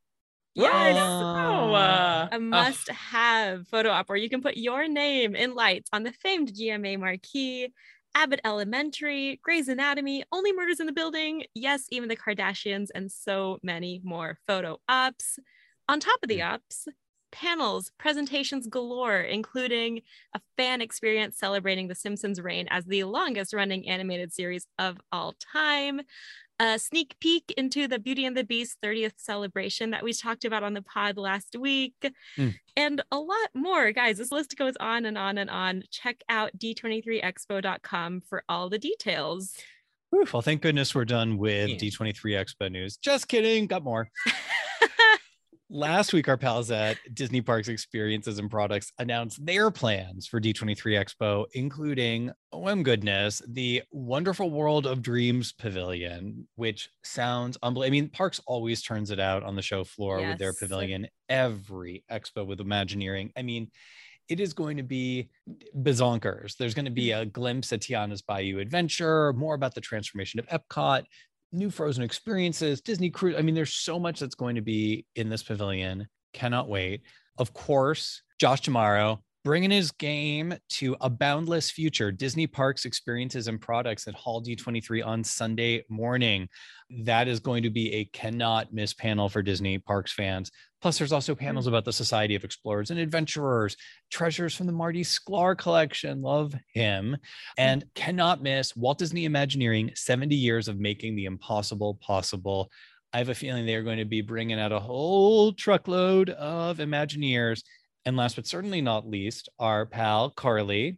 Yes 0.55 0.97
Oh, 0.97 1.73
uh, 1.75 2.27
a 2.31 2.39
must 2.39 2.89
have 2.89 3.67
photo 3.67 3.91
op 3.91 4.09
where 4.09 4.17
you 4.17 4.27
can 4.27 4.41
put 4.41 4.57
your 4.57 4.87
name 4.87 5.35
in 5.35 5.53
lights 5.53 5.87
on 5.93 6.01
the 6.01 6.11
famed 6.11 6.51
GMA 6.51 6.99
marquee, 6.99 7.71
Abbott 8.15 8.41
Elementary, 8.43 9.39
Grey's 9.43 9.67
Anatomy, 9.67 10.23
Only 10.31 10.51
Murders 10.53 10.79
in 10.79 10.87
the 10.87 10.91
Building, 10.91 11.43
yes, 11.53 11.85
even 11.91 12.09
the 12.09 12.17
Kardashians, 12.17 12.87
and 12.95 13.11
so 13.11 13.59
many 13.61 14.01
more 14.03 14.39
photo 14.47 14.79
ops. 14.89 15.37
On 15.87 15.99
top 15.99 16.17
of 16.23 16.29
the 16.29 16.41
ops, 16.41 16.87
panels, 17.31 17.91
presentations 17.97 18.67
galore, 18.67 19.19
including 19.21 20.01
a 20.33 20.41
fan 20.57 20.81
experience 20.81 21.37
celebrating 21.37 21.87
The 21.87 21.95
Simpsons' 21.95 22.41
reign 22.41 22.67
as 22.69 22.85
the 22.85 23.03
longest 23.05 23.53
running 23.53 23.87
animated 23.87 24.33
series 24.33 24.67
of 24.79 24.97
all 25.11 25.33
time 25.53 26.01
a 26.59 26.79
sneak 26.79 27.15
peek 27.19 27.53
into 27.55 27.87
the 27.87 27.99
Beauty 27.99 28.25
and 28.25 28.35
the 28.35 28.43
Beast 28.43 28.79
30th 28.83 29.13
celebration 29.17 29.91
that 29.91 30.03
we 30.03 30.11
talked 30.11 30.43
about 30.43 30.63
on 30.63 30.73
the 30.73 30.81
pod 30.81 31.15
last 31.15 31.55
week, 31.55 31.93
Mm. 32.35 32.55
and 32.75 32.99
a 33.11 33.19
lot 33.19 33.49
more. 33.53 33.91
Guys, 33.91 34.17
this 34.17 34.31
list 34.31 34.57
goes 34.57 34.73
on 34.79 35.05
and 35.05 35.19
on 35.19 35.37
and 35.37 35.51
on. 35.51 35.83
Check 35.91 36.23
out 36.29 36.57
d23expo.com 36.57 38.21
for 38.21 38.43
all 38.49 38.69
the 38.69 38.79
details. 38.79 39.53
Whew, 40.09 40.25
well, 40.33 40.41
thank 40.41 40.63
goodness 40.63 40.95
we're 40.95 41.05
done 41.05 41.37
with 41.37 41.69
Yeah. 41.69 41.75
D23 41.75 42.33
Expo 42.33 42.71
news. 42.71 42.97
Just 42.97 43.27
kidding, 43.27 43.67
got 43.67 43.83
more. 43.83 44.09
Last 45.69 46.13
week, 46.13 46.29
our 46.29 46.37
pals 46.37 46.71
at 46.71 46.97
Disney 47.13 47.41
Parks 47.41 47.67
Experiences 47.67 48.39
and 48.39 48.49
Products 48.49 48.93
announced 48.99 49.45
their 49.45 49.69
plans 49.69 50.25
for 50.25 50.39
D23 50.39 50.77
Expo, 50.97 51.45
including, 51.55 52.31
oh 52.53 52.69
OM 52.69 52.83
goodness, 52.83 53.41
the 53.49 53.83
Wonderful 53.91 54.49
World 54.49 54.85
of 54.85 55.01
Dreams 55.01 55.51
Pavilion, 55.51 56.47
which 56.55 56.89
sounds 57.03 57.57
unbelievable. 57.61 57.97
I 57.97 58.01
mean, 58.01 58.09
Parks 58.09 58.39
always 58.47 58.81
turns 58.81 59.11
it 59.11 59.19
out 59.19 59.43
on 59.43 59.57
the 59.57 59.61
show 59.61 59.83
floor 59.83 60.21
with 60.21 60.37
their 60.37 60.53
pavilion 60.53 61.07
every 61.27 62.05
expo 62.09 62.47
with 62.47 62.61
Imagineering. 62.61 63.33
I 63.35 63.41
mean, 63.41 63.69
it 64.29 64.39
is 64.39 64.53
going 64.53 64.77
to 64.77 64.83
be 64.83 65.29
bazonkers. 65.77 66.55
There's 66.55 66.75
going 66.75 66.85
to 66.85 66.91
be 66.91 67.07
mm-hmm. 67.07 67.23
a 67.23 67.25
glimpse 67.25 67.73
at 67.73 67.81
Tiana's 67.81 68.21
Bayou 68.21 68.59
Adventure, 68.59 69.33
more 69.33 69.55
about 69.55 69.75
the 69.75 69.81
transformation 69.81 70.39
of 70.39 70.47
Epcot, 70.47 71.03
new 71.51 71.69
Frozen 71.69 72.03
experiences, 72.03 72.81
Disney 72.81 73.09
Cruise. 73.09 73.35
I 73.37 73.41
mean, 73.41 73.55
there's 73.55 73.73
so 73.73 73.99
much 73.99 74.19
that's 74.19 74.35
going 74.35 74.55
to 74.55 74.61
be 74.61 75.05
in 75.15 75.29
this 75.29 75.43
pavilion. 75.43 76.07
Cannot 76.33 76.69
wait. 76.69 77.01
Of 77.37 77.53
course, 77.53 78.21
Josh 78.39 78.61
D'Amaro 78.61 79.19
bringing 79.47 79.71
his 79.71 79.91
game 79.91 80.53
to 80.67 80.93
a 80.99 81.09
boundless 81.09 81.71
future 81.71 82.11
Disney 82.11 82.45
Parks 82.45 82.83
experiences 82.83 83.47
and 83.47 83.61
products 83.61 84.05
at 84.05 84.13
Hall 84.13 84.43
D23 84.43 85.05
on 85.05 85.23
Sunday 85.23 85.85
morning. 85.87 86.49
That 86.89 87.29
is 87.29 87.39
going 87.39 87.63
to 87.63 87.69
be 87.69 87.93
a 87.93 88.03
cannot 88.03 88.73
miss 88.73 88.93
panel 88.93 89.29
for 89.29 89.41
Disney 89.41 89.77
Parks 89.77 90.11
fans. 90.11 90.51
Plus, 90.81 90.97
there's 90.97 91.13
also 91.13 91.33
panels 91.33 91.63
mm. 91.63 91.69
about 91.69 91.85
the 91.85 91.93
Society 91.93 92.35
of 92.35 92.43
Explorers 92.43 92.91
and 92.91 92.99
Adventurers, 92.99 93.77
treasures 94.11 94.53
from 94.53 94.67
the 94.67 94.73
Marty 94.73 95.01
Sklar 95.01 95.57
collection. 95.57 96.21
Love 96.21 96.53
him. 96.73 97.15
Mm. 97.15 97.17
And 97.57 97.85
cannot 97.95 98.43
miss 98.43 98.75
Walt 98.75 98.97
Disney 98.97 99.23
Imagineering 99.23 99.91
70 99.95 100.35
years 100.35 100.67
of 100.67 100.77
making 100.77 101.15
the 101.15 101.23
impossible 101.23 101.97
possible. 102.01 102.69
I 103.13 103.19
have 103.19 103.29
a 103.29 103.35
feeling 103.35 103.65
they 103.65 103.75
are 103.75 103.83
going 103.83 103.99
to 103.99 104.05
be 104.05 104.19
bringing 104.19 104.59
out 104.59 104.73
a 104.73 104.79
whole 104.79 105.53
truckload 105.53 106.31
of 106.31 106.79
Imagineers. 106.79 107.61
And 108.07 108.15
last 108.15 108.37
but 108.37 108.47
certainly 108.47 108.79
not 108.79 109.05
least, 109.05 109.49
our 109.59 109.85
pal 109.85 110.29
Carly, 110.29 110.97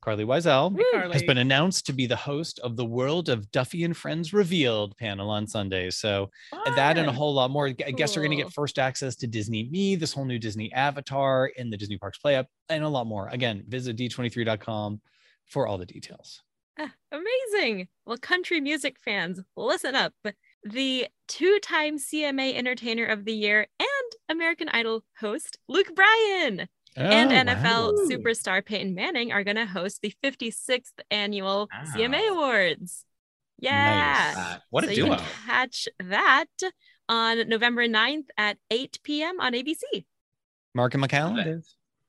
Carly 0.00 0.24
Wiesel, 0.24 0.72
Woo. 0.72 1.10
has 1.12 1.22
been 1.22 1.36
announced 1.36 1.84
to 1.84 1.92
be 1.92 2.06
the 2.06 2.16
host 2.16 2.58
of 2.60 2.76
the 2.76 2.84
World 2.84 3.28
of 3.28 3.52
Duffy 3.52 3.84
and 3.84 3.94
Friends 3.94 4.32
Revealed 4.32 4.96
panel 4.96 5.28
on 5.28 5.46
Sunday. 5.46 5.90
So 5.90 6.30
that 6.74 6.96
and 6.96 7.10
a 7.10 7.12
whole 7.12 7.34
lot 7.34 7.50
more. 7.50 7.66
I 7.66 7.72
guess 7.72 8.16
you're 8.16 8.24
going 8.24 8.38
to 8.38 8.42
get 8.42 8.54
first 8.54 8.78
access 8.78 9.16
to 9.16 9.26
Disney 9.26 9.68
Me, 9.68 9.96
this 9.96 10.14
whole 10.14 10.24
new 10.24 10.38
Disney 10.38 10.72
avatar 10.72 11.48
in 11.58 11.68
the 11.68 11.76
Disney 11.76 11.98
Parks 11.98 12.16
Play 12.16 12.36
Up, 12.36 12.46
and 12.70 12.82
a 12.82 12.88
lot 12.88 13.06
more. 13.06 13.28
Again, 13.28 13.62
visit 13.68 13.98
d23.com 13.98 15.02
for 15.44 15.66
all 15.66 15.76
the 15.76 15.84
details. 15.84 16.42
Ah, 16.78 16.94
amazing. 17.12 17.88
Well, 18.06 18.16
country 18.16 18.62
music 18.62 18.96
fans, 19.04 19.42
listen 19.58 19.94
up. 19.94 20.14
The 20.62 21.06
two 21.28 21.58
time 21.60 21.98
CMA 21.98 22.54
Entertainer 22.54 23.04
of 23.04 23.26
the 23.26 23.34
Year 23.34 23.66
American 24.28 24.68
Idol 24.70 25.04
host, 25.20 25.58
Luke 25.68 25.94
Bryan. 25.94 26.68
and 26.96 27.32
Oh, 27.32 27.52
NFL 27.52 27.92
wow. 27.94 28.08
superstar 28.10 28.64
Peyton 28.64 28.94
Manning 28.94 29.30
are 29.32 29.44
going 29.44 29.56
to 29.56 29.66
host 29.66 30.00
the 30.02 30.12
56th 30.24 30.92
annual 31.10 31.68
CMA 31.94 32.30
Awards. 32.30 33.04
Yeah. 33.58 34.34
Uh, 34.36 34.58
what 34.70 34.84
a 34.84 34.88
so 34.88 34.92
you 34.92 35.04
can 35.06 35.18
catch 35.46 35.88
that 36.00 36.46
on 37.08 37.48
November 37.48 37.86
9th 37.86 38.26
at 38.36 38.58
8 38.70 38.98
p.m. 39.02 39.40
on 39.40 39.52
ABC. 39.52 40.04
Marking 40.74 41.00
my 41.00 41.06
calendar. 41.06 41.62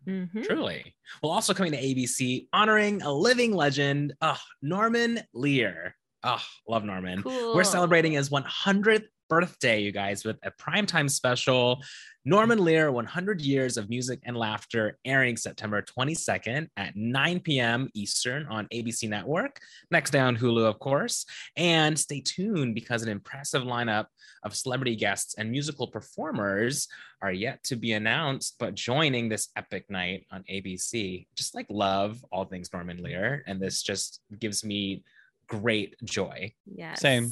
Mhm. 0.07 0.45
Truly. 0.45 0.95
Well, 1.21 1.31
also 1.33 1.53
coming 1.53 1.73
to 1.73 1.77
ABC, 1.81 2.47
honoring 2.53 3.01
a 3.01 3.11
living 3.11 3.53
legend, 3.53 4.13
oh, 4.21 4.39
Norman 4.61 5.19
Lear. 5.33 5.95
Oh, 6.23 6.41
love 6.67 6.83
Norman. 6.85 7.21
Cool. 7.23 7.55
We're 7.55 7.63
celebrating 7.65 8.13
his 8.13 8.29
100th 8.29 9.05
birthday, 9.29 9.81
you 9.81 9.91
guys, 9.91 10.23
with 10.25 10.37
a 10.43 10.51
primetime 10.51 11.09
special. 11.09 11.81
Norman 12.25 12.59
Lear, 12.59 12.91
100 12.91 13.39
Years 13.39 13.77
of 13.77 13.89
Music 13.89 14.19
and 14.25 14.35
Laughter, 14.35 14.97
airing 15.05 15.37
September 15.37 15.81
22nd 15.81 16.67
at 16.75 16.93
9 16.93 17.39
p.m. 17.39 17.87
Eastern 17.93 18.45
on 18.47 18.67
ABC 18.73 19.07
Network. 19.07 19.61
Next 19.91 20.11
day 20.11 20.19
on 20.19 20.35
Hulu, 20.35 20.65
of 20.65 20.77
course. 20.79 21.25
And 21.55 21.97
stay 21.97 22.19
tuned 22.19 22.75
because 22.75 23.01
an 23.01 23.07
impressive 23.07 23.63
lineup 23.63 24.07
of 24.43 24.55
celebrity 24.57 24.97
guests 24.97 25.35
and 25.37 25.49
musical 25.49 25.87
performers 25.87 26.89
are 27.21 27.31
yet 27.31 27.63
to 27.63 27.77
be 27.77 27.93
announced, 27.93 28.55
but 28.59 28.75
joining 28.75 29.29
this 29.29 29.47
epic 29.55 29.85
night 29.89 30.25
on 30.29 30.43
ABC. 30.51 31.27
Just 31.35 31.55
like 31.55 31.67
love 31.69 32.23
all 32.29 32.43
things 32.43 32.73
Norman 32.73 33.01
Lear. 33.01 33.43
And 33.47 33.61
this 33.61 33.81
just 33.81 34.19
gives 34.37 34.65
me 34.65 35.05
great 35.47 35.95
joy. 36.03 36.53
Yes. 36.65 36.99
Same. 36.99 37.31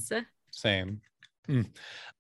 Same. 0.52 1.02
Mm. 1.48 1.70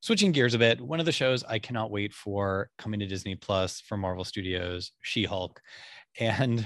Switching 0.02 0.32
gears 0.32 0.54
a 0.54 0.60
bit, 0.60 0.80
one 0.80 1.00
of 1.00 1.06
the 1.06 1.12
shows 1.12 1.44
I 1.44 1.60
cannot 1.60 1.92
wait 1.92 2.14
for 2.14 2.70
coming 2.78 3.00
to 3.00 3.08
Disney 3.08 3.36
Plus 3.36 3.82
from 3.82 4.02
Marvel 4.02 4.24
Studios, 4.24 4.92
She 5.02 5.24
Hulk. 5.24 5.62
And 6.20 6.66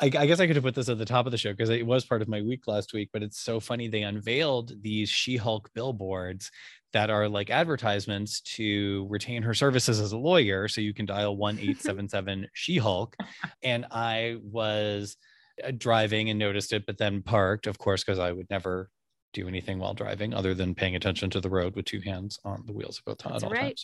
I, 0.00 0.06
I 0.06 0.26
guess 0.26 0.40
I 0.40 0.46
could 0.46 0.56
have 0.56 0.64
put 0.64 0.74
this 0.74 0.88
at 0.88 0.98
the 0.98 1.04
top 1.04 1.26
of 1.26 1.32
the 1.32 1.38
show 1.38 1.52
because 1.52 1.70
it 1.70 1.86
was 1.86 2.04
part 2.04 2.22
of 2.22 2.28
my 2.28 2.42
week 2.42 2.66
last 2.66 2.92
week, 2.92 3.10
but 3.12 3.22
it's 3.22 3.40
so 3.40 3.60
funny. 3.60 3.88
They 3.88 4.02
unveiled 4.02 4.72
these 4.82 5.08
She 5.08 5.36
Hulk 5.36 5.70
billboards 5.74 6.50
that 6.92 7.08
are 7.08 7.28
like 7.28 7.50
advertisements 7.50 8.40
to 8.40 9.06
retain 9.08 9.42
her 9.42 9.54
services 9.54 10.00
as 10.00 10.12
a 10.12 10.18
lawyer. 10.18 10.66
So 10.66 10.80
you 10.80 10.92
can 10.92 11.06
dial 11.06 11.36
1 11.36 11.58
877 11.58 12.48
She 12.52 12.78
Hulk. 12.78 13.16
And 13.62 13.86
I 13.90 14.38
was 14.42 15.16
uh, 15.62 15.70
driving 15.76 16.30
and 16.30 16.38
noticed 16.38 16.72
it, 16.72 16.84
but 16.84 16.98
then 16.98 17.22
parked, 17.22 17.66
of 17.66 17.78
course, 17.78 18.02
because 18.02 18.18
I 18.18 18.32
would 18.32 18.50
never 18.50 18.90
do 19.32 19.48
anything 19.48 19.78
while 19.78 19.94
driving 19.94 20.34
other 20.34 20.54
than 20.54 20.74
paying 20.74 20.96
attention 20.96 21.30
to 21.30 21.40
the 21.40 21.50
road 21.50 21.74
with 21.74 21.84
two 21.84 22.00
hands 22.00 22.38
on 22.44 22.62
the 22.66 22.72
wheels 22.72 22.98
of 22.98 23.04
both 23.04 23.18
That's 23.18 23.42
at 23.42 23.46
all 23.46 23.52
right. 23.52 23.78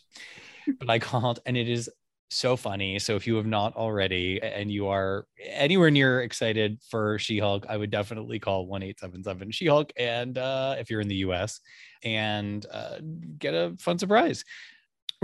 times. 0.67 0.77
But 0.79 0.91
I 0.91 0.99
called 0.99 1.41
and 1.47 1.57
it 1.57 1.69
is 1.69 1.91
so 2.31 2.57
funny. 2.57 2.99
So 2.99 3.17
if 3.17 3.27
you 3.27 3.37
have 3.37 3.47
not 3.47 3.75
already 3.75 4.41
and 4.43 4.71
you 4.71 4.89
are 4.89 5.27
anywhere 5.43 5.91
near 5.91 6.23
excited 6.23 6.79
for 6.91 7.19
She-Hulk, 7.19 7.67
I 7.69 7.77
would 7.77 7.91
definitely 7.91 8.39
call 8.39 8.69
1-877 8.69 9.53
She-Hulk. 9.53 9.93
And 9.97 10.37
uh, 10.37 10.77
if 10.79 10.91
you're 10.91 11.01
in 11.01 11.09
the 11.09 11.17
US 11.17 11.61
and 12.05 12.65
uh, 12.71 12.99
get 13.39 13.55
a 13.55 13.75
fun 13.79 13.99
surprise. 13.99 14.45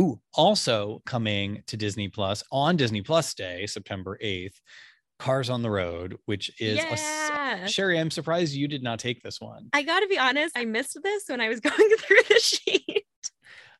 Ooh, 0.00 0.20
also 0.32 1.02
coming 1.06 1.62
to 1.68 1.76
Disney 1.76 2.08
Plus 2.08 2.42
on 2.50 2.76
Disney 2.76 3.02
Plus 3.02 3.32
Day, 3.34 3.66
September 3.66 4.18
8th, 4.22 4.56
Cars 5.18 5.50
on 5.50 5.62
the 5.62 5.70
Road, 5.70 6.16
which 6.26 6.50
is 6.60 6.78
a 6.78 6.96
yeah. 6.96 7.66
Sherry, 7.66 7.98
I'm 7.98 8.10
surprised 8.10 8.54
you 8.54 8.68
did 8.68 8.82
not 8.82 8.98
take 8.98 9.22
this 9.22 9.40
one. 9.40 9.68
I 9.72 9.82
gotta 9.82 10.06
be 10.06 10.18
honest, 10.18 10.56
I 10.56 10.64
missed 10.64 10.98
this 11.02 11.24
when 11.28 11.40
I 11.40 11.48
was 11.48 11.60
going 11.60 11.96
through 11.98 12.22
the 12.28 12.40
sheet. 12.40 13.06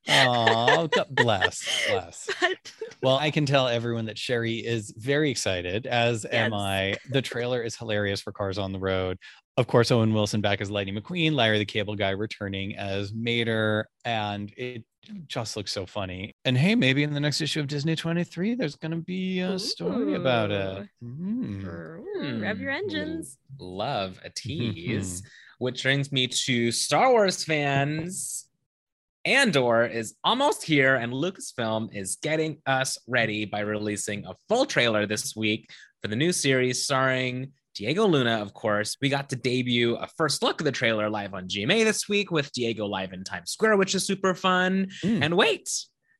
Oh, 0.08 0.88
bless, 1.10 1.86
bless. 1.90 2.28
But 2.40 2.72
Well, 3.02 3.16
I 3.16 3.30
can 3.30 3.46
tell 3.46 3.68
everyone 3.68 4.06
that 4.06 4.18
Sherry 4.18 4.56
is 4.56 4.94
very 4.96 5.30
excited, 5.30 5.86
as 5.86 6.26
am 6.30 6.52
I. 6.52 6.96
The 7.10 7.22
trailer 7.22 7.62
is 7.62 7.76
hilarious 7.76 8.20
for 8.20 8.32
Cars 8.32 8.58
on 8.58 8.72
the 8.72 8.78
Road. 8.78 9.18
Of 9.56 9.66
course, 9.66 9.90
Owen 9.90 10.12
Wilson 10.12 10.40
back 10.40 10.60
as 10.60 10.70
Lightning 10.70 10.96
McQueen, 10.96 11.32
Larry 11.32 11.58
the 11.58 11.64
Cable 11.64 11.94
Guy 11.94 12.10
returning 12.10 12.76
as 12.76 13.12
Mater, 13.14 13.88
and 14.04 14.52
it 14.56 14.84
just 15.26 15.56
looks 15.56 15.72
so 15.72 15.86
funny. 15.86 16.34
And 16.44 16.56
hey, 16.56 16.74
maybe 16.74 17.02
in 17.02 17.12
the 17.14 17.20
next 17.20 17.40
issue 17.40 17.60
of 17.60 17.66
Disney 17.66 17.96
23, 17.96 18.54
there's 18.54 18.76
going 18.76 18.92
to 18.92 18.98
be 18.98 19.40
a 19.40 19.58
story 19.58 20.14
about 20.14 20.50
it. 20.50 20.88
Mm. 21.02 21.64
Ooh, 21.64 22.40
rev 22.42 22.60
your 22.60 22.72
Hmm. 22.72 22.78
engines. 22.84 23.38
Love 23.58 24.18
a 24.24 24.30
tease. 24.30 25.22
Which 25.58 25.82
brings 25.82 26.10
me 26.12 26.26
to 26.26 26.72
Star 26.72 27.10
Wars 27.10 27.44
fans. 27.44 28.46
Andor 29.24 29.86
is 29.86 30.14
almost 30.22 30.62
here, 30.64 30.96
and 30.96 31.12
Lucasfilm 31.12 31.94
is 31.94 32.16
getting 32.16 32.58
us 32.66 32.98
ready 33.08 33.44
by 33.46 33.60
releasing 33.60 34.26
a 34.26 34.34
full 34.48 34.66
trailer 34.66 35.06
this 35.06 35.34
week 35.34 35.70
for 36.02 36.08
the 36.08 36.16
new 36.16 36.32
series 36.32 36.82
starring 36.82 37.52
Diego 37.74 38.06
Luna, 38.06 38.40
of 38.40 38.54
course. 38.54 38.96
We 39.00 39.08
got 39.08 39.30
to 39.30 39.36
debut 39.36 39.96
a 39.96 40.06
first 40.16 40.42
look 40.42 40.60
of 40.60 40.64
the 40.64 40.72
trailer 40.72 41.10
live 41.10 41.34
on 41.34 41.48
GMA 41.48 41.84
this 41.84 42.08
week 42.08 42.30
with 42.30 42.52
Diego 42.52 42.86
live 42.86 43.12
in 43.12 43.24
Times 43.24 43.50
Square, 43.50 43.78
which 43.78 43.94
is 43.94 44.06
super 44.06 44.34
fun. 44.34 44.88
Mm. 45.02 45.24
And 45.24 45.36
wait, 45.36 45.68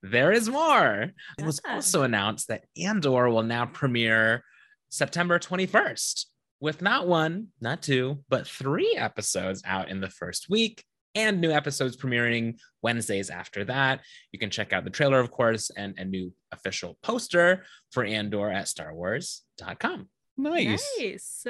there 0.03 0.33
is 0.33 0.49
more. 0.49 1.13
It 1.39 1.45
was 1.45 1.61
also 1.69 2.03
announced 2.03 2.49
that 2.49 2.65
Andor 2.77 3.31
will 3.31 3.43
now 3.43 3.67
premiere 3.67 4.43
September 4.91 5.39
21st 5.39 6.27
with 6.61 6.83
not 6.83 7.07
one, 7.07 7.49
not 7.61 7.83
two, 7.83 8.25
but 8.29 8.47
three 8.47 8.97
episodes 8.99 9.63
out 9.65 9.91
in 9.91 10.01
the 10.01 10.11
first 10.11 10.51
week 10.51 10.85
and 11.15 11.41
new 11.41 11.51
episodes 11.51 11.97
premiering 11.97 12.57
Wednesdays 12.83 13.31
after 13.31 13.65
that. 13.67 14.01
You 14.33 14.39
can 14.39 14.51
check 14.51 14.73
out 14.73 14.85
the 14.85 14.91
trailer, 14.91 15.21
of 15.21 15.31
course, 15.31 15.71
and 15.77 15.95
a 15.99 16.05
new 16.05 16.33
official 16.53 16.99
poster 17.03 17.65
for 17.93 18.05
Andor 18.05 18.51
at 18.51 18.67
starwars.com. 18.67 20.09
Nice. 20.37 20.85
Nice. 20.99 21.47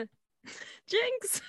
Jinx. 0.86 1.40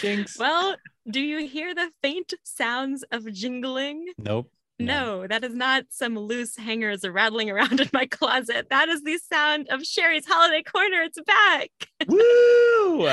Jinx. 0.00 0.38
Well, 0.38 0.76
do 1.08 1.20
you 1.20 1.46
hear 1.46 1.74
the 1.74 1.90
faint 2.02 2.34
sounds 2.44 3.04
of 3.10 3.30
jingling? 3.32 4.06
nope. 4.18 4.50
No, 4.78 5.26
that 5.26 5.44
is 5.44 5.54
not 5.54 5.84
some 5.90 6.18
loose 6.18 6.56
hangers 6.56 7.06
rattling 7.06 7.50
around 7.50 7.80
in 7.80 7.90
my 7.92 8.06
closet. 8.06 8.68
That 8.70 8.88
is 8.88 9.02
the 9.02 9.18
sound 9.18 9.68
of 9.68 9.84
Sherry's 9.84 10.24
holiday 10.26 10.62
corner. 10.62 11.02
It's 11.02 11.20
back. 11.20 11.70
Woo! 12.08 13.06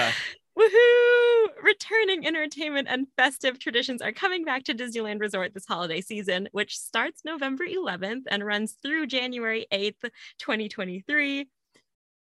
Woohoo! 0.57 1.47
Returning 1.61 2.25
entertainment 2.25 2.87
and 2.89 3.07
festive 3.15 3.59
traditions 3.59 4.01
are 4.01 4.11
coming 4.11 4.43
back 4.43 4.63
to 4.63 4.73
Disneyland 4.73 5.19
Resort 5.19 5.53
this 5.53 5.67
holiday 5.67 6.01
season, 6.01 6.47
which 6.51 6.77
starts 6.77 7.21
November 7.25 7.65
11th 7.67 8.23
and 8.27 8.45
runs 8.45 8.75
through 8.81 9.05
January 9.07 9.67
8th, 9.71 10.09
2023. 10.39 11.47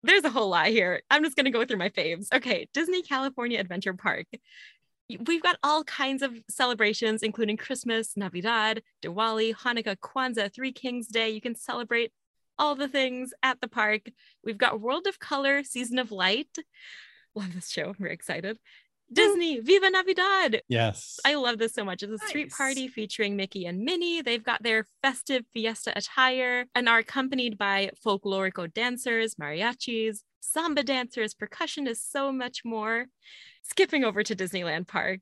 There's 0.03 0.23
a 0.23 0.29
whole 0.29 0.49
lot 0.49 0.67
here. 0.67 1.01
I'm 1.09 1.23
just 1.23 1.35
going 1.35 1.45
to 1.45 1.51
go 1.51 1.65
through 1.65 1.77
my 1.77 1.89
faves. 1.89 2.27
Okay, 2.33 2.67
Disney 2.73 3.01
California 3.01 3.59
Adventure 3.59 3.93
Park. 3.93 4.27
We've 5.25 5.41
got 5.41 5.57
all 5.63 5.83
kinds 5.85 6.21
of 6.21 6.33
celebrations, 6.49 7.23
including 7.23 7.57
Christmas, 7.57 8.17
Navidad, 8.17 8.83
Diwali, 9.01 9.55
Hanukkah, 9.55 9.95
Kwanzaa, 9.97 10.53
Three 10.53 10.73
Kings 10.73 11.07
Day. 11.07 11.29
You 11.29 11.41
can 11.41 11.55
celebrate 11.55 12.11
all 12.59 12.75
the 12.75 12.87
things 12.87 13.33
at 13.41 13.61
the 13.61 13.67
park. 13.67 14.01
We've 14.43 14.57
got 14.57 14.81
World 14.81 15.07
of 15.07 15.19
Color, 15.19 15.63
Season 15.63 15.97
of 15.97 16.11
Light. 16.11 16.55
Love 17.35 17.53
this 17.53 17.69
show. 17.69 17.89
I'm 17.89 17.95
very 17.99 18.13
excited. 18.13 18.57
Disney, 19.11 19.59
Viva 19.59 19.89
Navidad. 19.89 20.61
Yes. 20.67 21.19
I 21.25 21.35
love 21.35 21.57
this 21.59 21.73
so 21.73 21.85
much. 21.85 22.03
It's 22.03 22.21
a 22.21 22.27
street 22.27 22.47
Nice. 22.49 22.57
party 22.57 22.87
featuring 22.87 23.35
Mickey 23.35 23.65
and 23.65 23.79
Minnie. 23.79 24.21
They've 24.21 24.43
got 24.43 24.63
their 24.63 24.85
festive 25.01 25.43
fiesta 25.53 25.93
attire 25.95 26.65
and 26.75 26.89
are 26.89 26.99
accompanied 26.99 27.57
by 27.57 27.91
folklorico 28.05 28.71
dancers, 28.73 29.35
mariachis, 29.35 30.19
samba 30.41 30.83
dancers, 30.83 31.33
percussionists, 31.33 32.09
so 32.11 32.31
much 32.31 32.63
more. 32.65 33.05
Skipping 33.63 34.03
over 34.03 34.23
to 34.23 34.35
Disneyland 34.35 34.87
Park, 34.87 35.21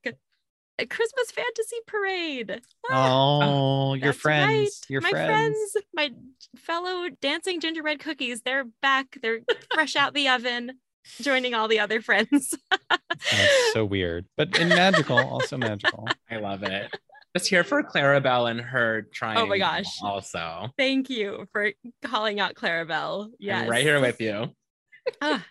a 0.77 0.86
Christmas 0.86 1.32
fantasy 1.32 1.77
parade. 1.88 2.62
Ah, 2.89 3.10
Oh, 3.44 3.94
your 3.94 4.13
friends. 4.13 4.50
right. 4.50 4.89
Your 4.89 5.01
my 5.01 5.12
friends. 5.12 5.77
my 5.94 6.12
fellow 6.58 7.08
dancing 7.22 7.60
gingerbread 7.62 8.00
cookies. 8.00 8.42
They're 8.42 8.65
back. 8.82 9.18
They're 9.22 9.39
fresh 9.74 9.96
out 9.96 10.13
the 10.13 10.27
oven, 10.30 10.80
joining 11.22 11.54
all 11.54 11.68
the 11.68 11.80
other 11.80 12.01
friends. 12.01 12.56
That's 13.31 13.74
so 13.74 13.86
weird, 13.86 14.25
but 14.38 14.57
and 14.60 14.69
magical, 14.69 15.17
also 15.17 15.57
magical. 15.57 16.07
I 16.31 16.38
love 16.38 16.63
it. 16.63 16.95
Just 17.36 17.50
here 17.50 17.63
for 17.63 17.84
Clarabelle 17.84 18.50
and 18.50 18.62
her 18.62 19.03
trying. 19.13 19.38
Oh 19.38 19.45
my 19.45 19.57
gosh. 19.57 19.88
Also, 20.01 20.69
Thank 20.77 21.10
you 21.10 21.48
for 21.51 21.72
calling 22.03 22.39
out 22.39 22.55
Clarabelle. 22.55 23.29
Yes. 23.39 23.63
I'm 23.63 23.69
right 23.69 23.84
here 23.84 24.00
with 24.00 24.22
you. 24.22 24.48
Ah. 25.22 25.45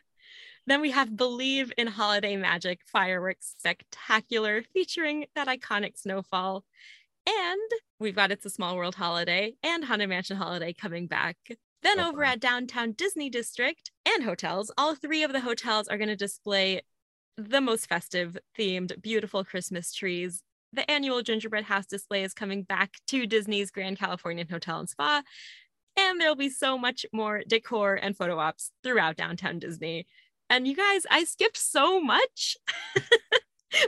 Then 0.67 0.81
we 0.81 0.91
have 0.93 1.17
Believe 1.17 1.73
in 1.77 1.87
Holiday 1.87 2.37
Magic 2.37 2.81
Fireworks 2.87 3.55
Spectacular 3.59 4.63
featuring 4.73 5.27
that 5.37 5.47
iconic 5.47 5.97
snowfall. 5.99 6.65
And 7.29 7.71
we've 8.01 8.17
got 8.17 8.33
It's 8.33 8.47
a 8.47 8.51
Small 8.51 8.77
World 8.77 8.95
Holiday 8.95 9.55
and 9.63 9.85
Haunted 9.85 10.09
Mansion 10.09 10.37
Holiday 10.39 10.73
coming 10.73 11.07
back. 11.07 11.37
Then 11.83 11.99
So 11.99 12.09
over 12.09 12.23
fun. 12.23 12.33
at 12.33 12.41
Downtown 12.41 12.93
Disney 12.93 13.29
District 13.31 13.91
and 14.07 14.25
hotels, 14.25 14.73
all 14.79 14.95
three 14.95 15.23
of 15.23 15.33
the 15.33 15.41
hotels 15.41 15.87
are 15.87 15.99
going 15.99 16.09
to 16.09 16.17
display 16.17 16.81
the 17.37 17.61
most 17.61 17.89
festive 17.89 18.39
themed, 18.59 19.01
beautiful 19.01 19.45
Christmas 19.45 19.93
trees. 19.93 20.43
The 20.73 20.89
annual 20.91 21.23
Gingerbread 21.23 21.65
House 21.65 21.87
display 21.87 22.25
is 22.25 22.35
coming 22.35 22.63
back 22.63 22.95
to 23.09 23.27
Disney's 23.27 23.71
Grand 23.71 23.99
Californian 23.99 24.49
Hotel 24.49 24.81
and 24.81 24.89
Spa. 24.89 25.23
And 25.97 26.21
there'll 26.21 26.35
be 26.35 26.49
so 26.51 26.77
much 26.77 27.07
more 27.13 27.43
decor 27.47 27.95
and 27.95 28.17
photo 28.17 28.39
ops 28.39 28.73
throughout 28.83 29.17
downtown 29.17 29.59
Disney. 29.59 30.07
And 30.51 30.67
you 30.67 30.75
guys, 30.75 31.03
I 31.11 31.25
skipped 31.25 31.57
so 31.57 32.01
much. 32.01 32.57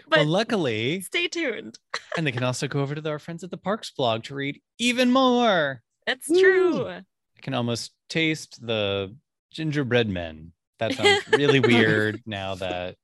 but 0.08 0.18
well, 0.18 0.26
luckily, 0.26 1.00
stay 1.00 1.26
tuned. 1.26 1.78
and 2.16 2.26
they 2.26 2.32
can 2.32 2.44
also 2.44 2.68
go 2.68 2.80
over 2.80 2.94
to 2.94 3.08
our 3.08 3.18
friends 3.18 3.42
at 3.42 3.50
the 3.50 3.56
Parks 3.56 3.90
blog 3.90 4.24
to 4.24 4.34
read 4.34 4.60
even 4.78 5.12
more. 5.12 5.82
That's 6.06 6.26
true. 6.28 6.86
I 6.88 7.02
can 7.42 7.54
almost 7.54 7.92
taste 8.08 8.64
the 8.64 9.16
gingerbread 9.50 10.08
men. 10.08 10.52
That 10.78 10.94
sounds 10.94 11.26
really 11.32 11.60
weird 11.60 12.22
now 12.26 12.54
that 12.56 12.96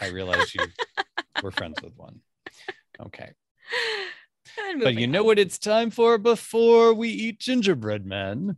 I 0.00 0.08
realize 0.08 0.54
you 0.54 0.62
were 1.42 1.50
friends 1.50 1.82
with 1.82 1.96
one. 1.96 2.20
Okay. 3.00 3.32
But 4.82 4.94
you 4.94 5.06
know 5.06 5.24
what 5.24 5.38
it's 5.38 5.58
time 5.58 5.90
for 5.90 6.18
before 6.18 6.94
we 6.94 7.08
eat 7.08 7.40
gingerbread 7.40 8.06
men? 8.06 8.56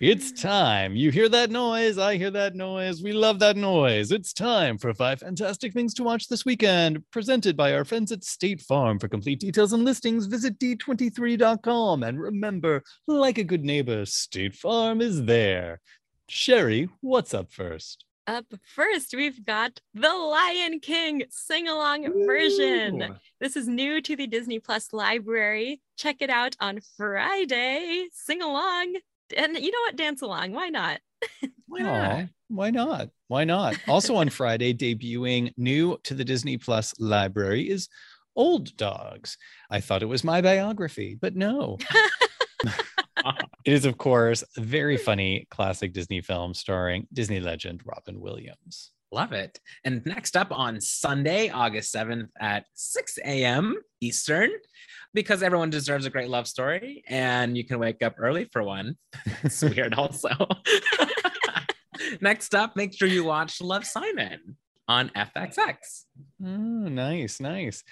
It's 0.00 0.30
time. 0.30 0.94
You 0.94 1.10
hear 1.10 1.28
that 1.28 1.50
noise? 1.50 1.98
I 1.98 2.16
hear 2.16 2.30
that 2.30 2.54
noise. 2.54 3.02
We 3.02 3.12
love 3.12 3.40
that 3.40 3.56
noise. 3.56 4.12
It's 4.12 4.32
time 4.32 4.78
for 4.78 4.94
five 4.94 5.18
fantastic 5.18 5.72
things 5.72 5.92
to 5.94 6.04
watch 6.04 6.28
this 6.28 6.44
weekend, 6.44 7.02
presented 7.10 7.56
by 7.56 7.74
our 7.74 7.84
friends 7.84 8.12
at 8.12 8.22
State 8.22 8.60
Farm. 8.60 9.00
For 9.00 9.08
complete 9.08 9.40
details 9.40 9.72
and 9.72 9.84
listings, 9.84 10.26
visit 10.26 10.56
d23.com. 10.60 12.04
And 12.04 12.20
remember, 12.20 12.84
like 13.08 13.38
a 13.38 13.44
good 13.44 13.64
neighbor, 13.64 14.06
State 14.06 14.54
Farm 14.54 15.00
is 15.00 15.24
there. 15.24 15.80
Sherry, 16.28 16.88
what's 17.00 17.34
up 17.34 17.50
first? 17.50 18.04
Up 18.28 18.44
first, 18.74 19.14
we've 19.16 19.42
got 19.42 19.80
The 19.94 20.12
Lion 20.12 20.80
King 20.80 21.22
sing 21.30 21.66
along 21.66 22.12
version. 22.26 23.16
This 23.40 23.56
is 23.56 23.66
new 23.66 24.02
to 24.02 24.16
the 24.16 24.26
Disney 24.26 24.58
Plus 24.58 24.92
library. 24.92 25.80
Check 25.96 26.16
it 26.20 26.28
out 26.28 26.54
on 26.60 26.80
Friday. 26.98 28.08
Sing 28.12 28.42
along 28.42 28.96
and 29.34 29.56
you 29.56 29.70
know 29.70 29.80
what? 29.86 29.96
Dance 29.96 30.20
along. 30.20 30.52
Why 30.52 30.68
not? 30.68 31.00
why 31.66 31.80
not? 31.80 32.28
why 32.48 32.70
not? 32.70 33.08
Why 33.28 33.44
not? 33.44 33.76
Also 33.88 34.16
on 34.16 34.28
Friday, 34.28 34.74
debuting 34.74 35.52
new 35.56 35.98
to 36.04 36.12
the 36.14 36.24
Disney 36.24 36.58
Plus 36.58 36.94
library 36.98 37.68
is 37.68 37.88
Old 38.36 38.76
Dogs. 38.76 39.36
I 39.70 39.80
thought 39.80 40.02
it 40.02 40.06
was 40.06 40.22
my 40.22 40.40
biography, 40.40 41.16
but 41.20 41.34
no. 41.34 41.78
it 43.64 43.72
is, 43.72 43.84
of 43.84 43.98
course, 43.98 44.44
a 44.56 44.60
very 44.60 44.96
funny 44.96 45.46
classic 45.50 45.92
Disney 45.92 46.20
film 46.20 46.54
starring 46.54 47.06
Disney 47.12 47.40
legend 47.40 47.82
Robin 47.84 48.20
Williams. 48.20 48.92
Love 49.10 49.32
it. 49.32 49.58
And 49.84 50.04
next 50.04 50.36
up 50.36 50.48
on 50.50 50.80
Sunday, 50.80 51.48
August 51.48 51.94
7th 51.94 52.28
at 52.38 52.66
6 52.74 53.18
a.m. 53.24 53.76
Eastern, 54.00 54.50
because 55.14 55.42
everyone 55.42 55.70
deserves 55.70 56.04
a 56.04 56.10
great 56.10 56.28
love 56.28 56.46
story 56.46 57.02
and 57.08 57.56
you 57.56 57.64
can 57.64 57.78
wake 57.78 58.02
up 58.02 58.16
early 58.18 58.44
for 58.52 58.62
one. 58.62 58.96
it's 59.42 59.62
weird, 59.76 59.94
also. 59.94 60.28
next 62.20 62.54
up, 62.54 62.76
make 62.76 62.92
sure 62.92 63.08
you 63.08 63.24
watch 63.24 63.62
Love 63.62 63.86
Simon 63.86 64.56
on 64.86 65.10
FXX. 65.10 66.04
Oh, 66.40 66.46
nice, 66.46 67.40
nice. 67.40 67.82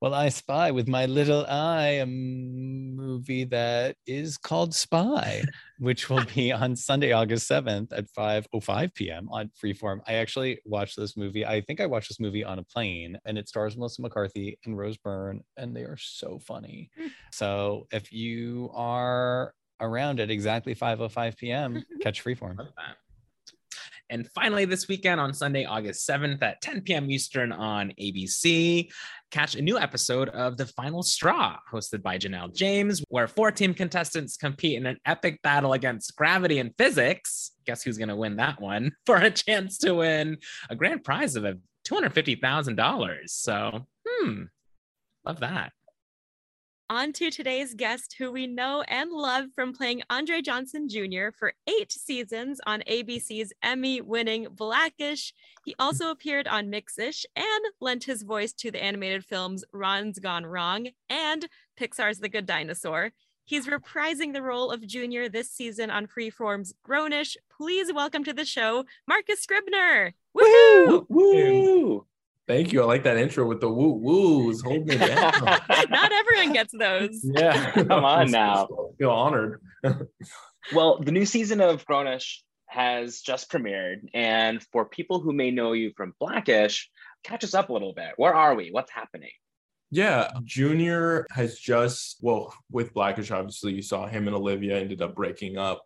Well, 0.00 0.12
I 0.12 0.28
spy 0.30 0.72
with 0.72 0.88
my 0.88 1.06
little 1.06 1.46
eye 1.46 2.00
a 2.00 2.06
movie 2.06 3.44
that 3.44 3.96
is 4.06 4.36
called 4.36 4.74
Spy, 4.74 5.44
which 5.78 6.10
will 6.10 6.24
be 6.34 6.50
on 6.50 6.74
Sunday, 6.74 7.12
August 7.12 7.48
7th 7.48 7.92
at 7.92 8.06
5:05 8.12 8.92
p.m. 8.94 9.28
on 9.30 9.52
Freeform. 9.62 10.00
I 10.06 10.14
actually 10.14 10.60
watched 10.64 10.96
this 10.96 11.16
movie. 11.16 11.46
I 11.46 11.60
think 11.60 11.80
I 11.80 11.86
watched 11.86 12.08
this 12.08 12.18
movie 12.18 12.42
on 12.42 12.58
a 12.58 12.64
plane, 12.64 13.18
and 13.24 13.38
it 13.38 13.48
stars 13.48 13.76
Melissa 13.76 14.02
McCarthy 14.02 14.58
and 14.64 14.76
Rose 14.76 14.96
Byrne, 14.96 15.42
and 15.56 15.76
they 15.76 15.82
are 15.82 15.98
so 15.98 16.40
funny. 16.40 16.90
Hmm. 16.98 17.06
so 17.30 17.86
if 17.92 18.12
you 18.12 18.70
are 18.74 19.54
around 19.80 20.18
at 20.18 20.30
exactly 20.30 20.74
5:05 20.74 21.36
p.m., 21.36 21.84
catch 22.02 22.24
Freeform. 22.24 22.56
And 24.08 24.28
finally, 24.34 24.64
this 24.64 24.88
weekend 24.88 25.20
on 25.20 25.34
Sunday, 25.34 25.64
August 25.64 26.08
7th 26.08 26.42
at 26.42 26.60
10 26.60 26.82
p.m. 26.82 27.10
Eastern 27.10 27.50
on 27.52 27.92
ABC, 28.00 28.90
catch 29.30 29.56
a 29.56 29.62
new 29.62 29.78
episode 29.78 30.28
of 30.28 30.56
The 30.56 30.66
Final 30.66 31.02
Straw, 31.02 31.56
hosted 31.72 32.02
by 32.02 32.18
Janelle 32.18 32.54
James, 32.54 33.02
where 33.08 33.26
four 33.26 33.50
team 33.50 33.74
contestants 33.74 34.36
compete 34.36 34.76
in 34.76 34.86
an 34.86 34.98
epic 35.06 35.42
battle 35.42 35.72
against 35.72 36.14
gravity 36.16 36.58
and 36.58 36.72
physics. 36.78 37.52
Guess 37.66 37.82
who's 37.82 37.98
going 37.98 38.08
to 38.08 38.16
win 38.16 38.36
that 38.36 38.60
one 38.60 38.92
for 39.06 39.16
a 39.16 39.30
chance 39.30 39.78
to 39.78 39.94
win 39.94 40.38
a 40.70 40.76
grand 40.76 41.02
prize 41.02 41.34
of 41.34 41.44
$250,000. 41.88 43.16
So, 43.26 43.86
hmm, 44.06 44.42
love 45.24 45.40
that. 45.40 45.72
On 46.88 47.12
to 47.14 47.32
today's 47.32 47.74
guest, 47.74 48.14
who 48.16 48.30
we 48.30 48.46
know 48.46 48.84
and 48.86 49.10
love 49.10 49.46
from 49.56 49.72
playing 49.72 50.04
Andre 50.08 50.40
Johnson 50.40 50.88
Jr. 50.88 51.30
for 51.36 51.52
eight 51.66 51.90
seasons 51.90 52.60
on 52.64 52.84
ABC's 52.88 53.52
Emmy 53.60 54.00
winning 54.00 54.46
Blackish. 54.52 55.34
He 55.64 55.74
also 55.80 56.10
appeared 56.10 56.46
on 56.46 56.70
Mixish 56.70 57.24
and 57.34 57.64
lent 57.80 58.04
his 58.04 58.22
voice 58.22 58.52
to 58.52 58.70
the 58.70 58.80
animated 58.80 59.24
films 59.24 59.64
Ron's 59.72 60.20
Gone 60.20 60.46
Wrong 60.46 60.86
and 61.10 61.48
Pixar's 61.76 62.20
The 62.20 62.28
Good 62.28 62.46
Dinosaur. 62.46 63.10
He's 63.44 63.66
reprising 63.66 64.32
the 64.32 64.42
role 64.42 64.70
of 64.70 64.86
Junior 64.86 65.28
this 65.28 65.50
season 65.50 65.90
on 65.90 66.06
Freeform's 66.06 66.72
Grownish. 66.88 67.36
Please 67.50 67.92
welcome 67.92 68.22
to 68.22 68.32
the 68.32 68.44
show, 68.44 68.84
Marcus 69.08 69.40
Scribner. 69.40 70.14
Woo! 70.34 71.04
Woo! 71.08 72.06
Thank 72.48 72.72
you. 72.72 72.80
I 72.82 72.84
like 72.84 73.02
that 73.04 73.16
intro 73.16 73.46
with 73.46 73.60
the 73.60 73.68
woo 73.68 73.94
woos. 73.94 74.62
Hold 74.62 74.86
me 74.86 74.96
down. 74.96 75.32
Not 75.90 76.12
everyone 76.12 76.52
gets 76.52 76.72
those. 76.76 77.24
Yeah. 77.36 77.70
Come 77.72 78.04
on 78.04 78.30
now. 78.30 78.64
I 78.64 78.96
feel 78.98 79.10
honored. 79.10 79.60
well, 80.72 81.00
the 81.00 81.12
new 81.12 81.26
season 81.26 81.60
of 81.60 81.84
Grownish 81.86 82.38
has 82.66 83.20
just 83.20 83.50
premiered. 83.50 84.08
And 84.14 84.62
for 84.72 84.84
people 84.84 85.20
who 85.20 85.32
may 85.32 85.50
know 85.50 85.72
you 85.72 85.92
from 85.96 86.14
Blackish, 86.20 86.88
catch 87.24 87.42
us 87.42 87.54
up 87.54 87.68
a 87.68 87.72
little 87.72 87.94
bit. 87.94 88.12
Where 88.16 88.34
are 88.34 88.54
we? 88.54 88.70
What's 88.70 88.92
happening? 88.92 89.30
Yeah, 89.90 90.30
Junior 90.44 91.26
has 91.30 91.58
just, 91.58 92.18
well, 92.20 92.52
with 92.70 92.92
Blackish, 92.92 93.30
obviously, 93.30 93.72
you 93.72 93.82
saw 93.82 94.06
him 94.06 94.26
and 94.26 94.36
Olivia 94.36 94.78
ended 94.78 95.02
up 95.02 95.14
breaking 95.14 95.58
up 95.58 95.82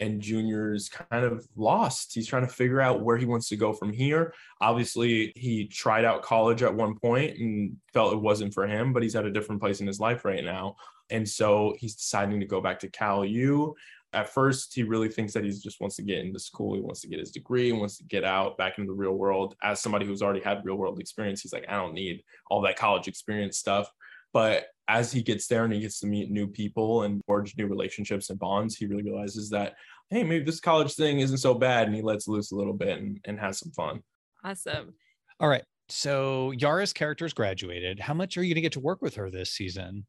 and 0.00 0.20
Junior's 0.20 0.88
kind 0.88 1.24
of 1.24 1.46
lost. 1.56 2.14
He's 2.14 2.26
trying 2.26 2.46
to 2.46 2.52
figure 2.52 2.80
out 2.80 3.02
where 3.02 3.16
he 3.16 3.26
wants 3.26 3.48
to 3.48 3.56
go 3.56 3.72
from 3.72 3.92
here. 3.92 4.34
Obviously, 4.60 5.32
he 5.36 5.66
tried 5.66 6.04
out 6.04 6.22
college 6.22 6.62
at 6.62 6.74
one 6.74 6.98
point 6.98 7.38
and 7.38 7.76
felt 7.92 8.12
it 8.12 8.20
wasn't 8.20 8.54
for 8.54 8.66
him, 8.66 8.92
but 8.92 9.02
he's 9.02 9.16
at 9.16 9.26
a 9.26 9.30
different 9.30 9.60
place 9.60 9.80
in 9.80 9.86
his 9.86 10.00
life 10.00 10.24
right 10.24 10.44
now. 10.44 10.76
And 11.10 11.28
so 11.28 11.74
he's 11.78 11.94
deciding 11.94 12.40
to 12.40 12.46
go 12.46 12.60
back 12.60 12.80
to 12.80 12.88
Cal 12.88 13.24
U. 13.24 13.74
At 14.12 14.28
first, 14.28 14.74
he 14.74 14.84
really 14.84 15.08
thinks 15.08 15.32
that 15.32 15.44
he 15.44 15.50
just 15.50 15.80
wants 15.80 15.96
to 15.96 16.02
get 16.02 16.18
into 16.18 16.38
school. 16.38 16.74
He 16.74 16.80
wants 16.80 17.00
to 17.00 17.08
get 17.08 17.18
his 17.18 17.32
degree, 17.32 17.70
and 17.70 17.80
wants 17.80 17.98
to 17.98 18.04
get 18.04 18.24
out 18.24 18.56
back 18.56 18.78
into 18.78 18.92
the 18.92 18.96
real 18.96 19.14
world. 19.14 19.56
As 19.62 19.80
somebody 19.80 20.06
who's 20.06 20.22
already 20.22 20.40
had 20.40 20.64
real 20.64 20.76
world 20.76 21.00
experience, 21.00 21.42
he's 21.42 21.52
like, 21.52 21.66
I 21.68 21.74
don't 21.74 21.94
need 21.94 22.22
all 22.48 22.60
that 22.62 22.76
college 22.76 23.08
experience 23.08 23.58
stuff. 23.58 23.90
But 24.34 24.66
as 24.86 25.10
he 25.10 25.22
gets 25.22 25.46
there 25.46 25.64
and 25.64 25.72
he 25.72 25.80
gets 25.80 26.00
to 26.00 26.06
meet 26.06 26.30
new 26.30 26.46
people 26.46 27.04
and 27.04 27.22
forge 27.26 27.56
new 27.56 27.66
relationships 27.66 28.28
and 28.28 28.38
bonds, 28.38 28.76
he 28.76 28.84
really 28.84 29.02
realizes 29.02 29.48
that, 29.50 29.74
hey, 30.10 30.22
maybe 30.22 30.44
this 30.44 30.60
college 30.60 30.94
thing 30.94 31.20
isn't 31.20 31.38
so 31.38 31.54
bad. 31.54 31.86
And 31.86 31.96
he 31.96 32.02
lets 32.02 32.28
loose 32.28 32.50
a 32.52 32.56
little 32.56 32.74
bit 32.74 32.98
and, 32.98 33.18
and 33.24 33.40
has 33.40 33.60
some 33.60 33.72
fun. 33.72 34.00
Awesome. 34.44 34.92
All 35.40 35.48
right. 35.48 35.64
So 35.88 36.50
Yara's 36.50 36.92
character's 36.92 37.32
graduated. 37.32 38.00
How 38.00 38.12
much 38.12 38.36
are 38.36 38.42
you 38.42 38.50
going 38.50 38.56
to 38.56 38.60
get 38.60 38.72
to 38.72 38.80
work 38.80 39.00
with 39.00 39.14
her 39.14 39.30
this 39.30 39.52
season? 39.52 40.04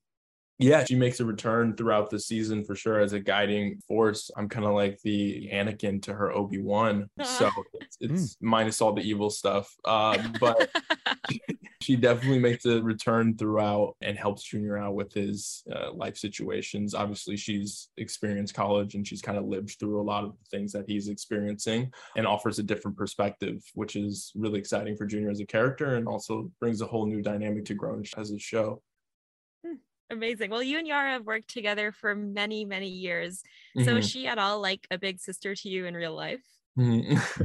Yeah, 0.57 0.85
she 0.85 0.95
makes 0.95 1.19
a 1.19 1.25
return 1.25 1.75
throughout 1.75 2.09
the 2.09 2.19
season 2.19 2.63
for 2.63 2.75
sure 2.75 2.99
as 2.99 3.13
a 3.13 3.19
guiding 3.19 3.81
force. 3.87 4.31
I'm 4.37 4.47
kind 4.47 4.65
of 4.65 4.73
like 4.73 4.99
the 5.01 5.49
Anakin 5.51 6.01
to 6.03 6.13
her 6.13 6.31
Obi 6.31 6.61
Wan, 6.61 7.09
so 7.23 7.51
it's, 7.73 7.97
it's 7.99 8.35
mm. 8.35 8.35
minus 8.39 8.81
all 8.81 8.93
the 8.93 9.01
evil 9.01 9.29
stuff. 9.29 9.69
Uh, 9.83 10.17
but 10.39 10.69
she 11.81 11.95
definitely 11.95 12.39
makes 12.39 12.65
a 12.65 12.81
return 12.81 13.37
throughout 13.37 13.95
and 14.01 14.17
helps 14.17 14.43
Junior 14.43 14.77
out 14.77 14.95
with 14.95 15.13
his 15.13 15.63
uh, 15.73 15.91
life 15.93 16.17
situations. 16.17 16.95
Obviously, 16.95 17.37
she's 17.37 17.89
experienced 17.97 18.53
college 18.53 18.95
and 18.95 19.07
she's 19.07 19.21
kind 19.21 19.37
of 19.37 19.45
lived 19.45 19.75
through 19.79 20.01
a 20.01 20.03
lot 20.03 20.23
of 20.23 20.31
the 20.31 20.57
things 20.57 20.71
that 20.71 20.85
he's 20.87 21.09
experiencing 21.09 21.91
and 22.15 22.25
offers 22.25 22.59
a 22.59 22.63
different 22.63 22.97
perspective, 22.97 23.61
which 23.73 23.95
is 23.95 24.31
really 24.35 24.59
exciting 24.59 24.95
for 24.95 25.05
Junior 25.05 25.29
as 25.29 25.41
a 25.41 25.45
character 25.45 25.95
and 25.95 26.07
also 26.07 26.49
brings 26.59 26.81
a 26.81 26.87
whole 26.87 27.05
new 27.05 27.21
dynamic 27.21 27.65
to 27.65 27.75
Grownish 27.75 28.17
as 28.17 28.31
a 28.31 28.39
show. 28.39 28.81
Amazing. 30.11 30.51
Well, 30.51 30.61
you 30.61 30.77
and 30.77 30.87
Yara 30.87 31.11
have 31.11 31.25
worked 31.25 31.49
together 31.49 31.91
for 31.91 32.13
many, 32.15 32.63
many 32.63 32.89
years. 32.89 33.41
So 33.75 33.83
mm-hmm. 33.83 33.97
is 33.97 34.09
she 34.09 34.27
at 34.27 34.37
all 34.37 34.61
like 34.61 34.85
a 34.91 34.97
big 34.97 35.19
sister 35.19 35.55
to 35.55 35.69
you 35.69 35.85
in 35.85 35.95
real 35.95 36.15
life? 36.15 36.43
Mm-hmm. 36.77 37.43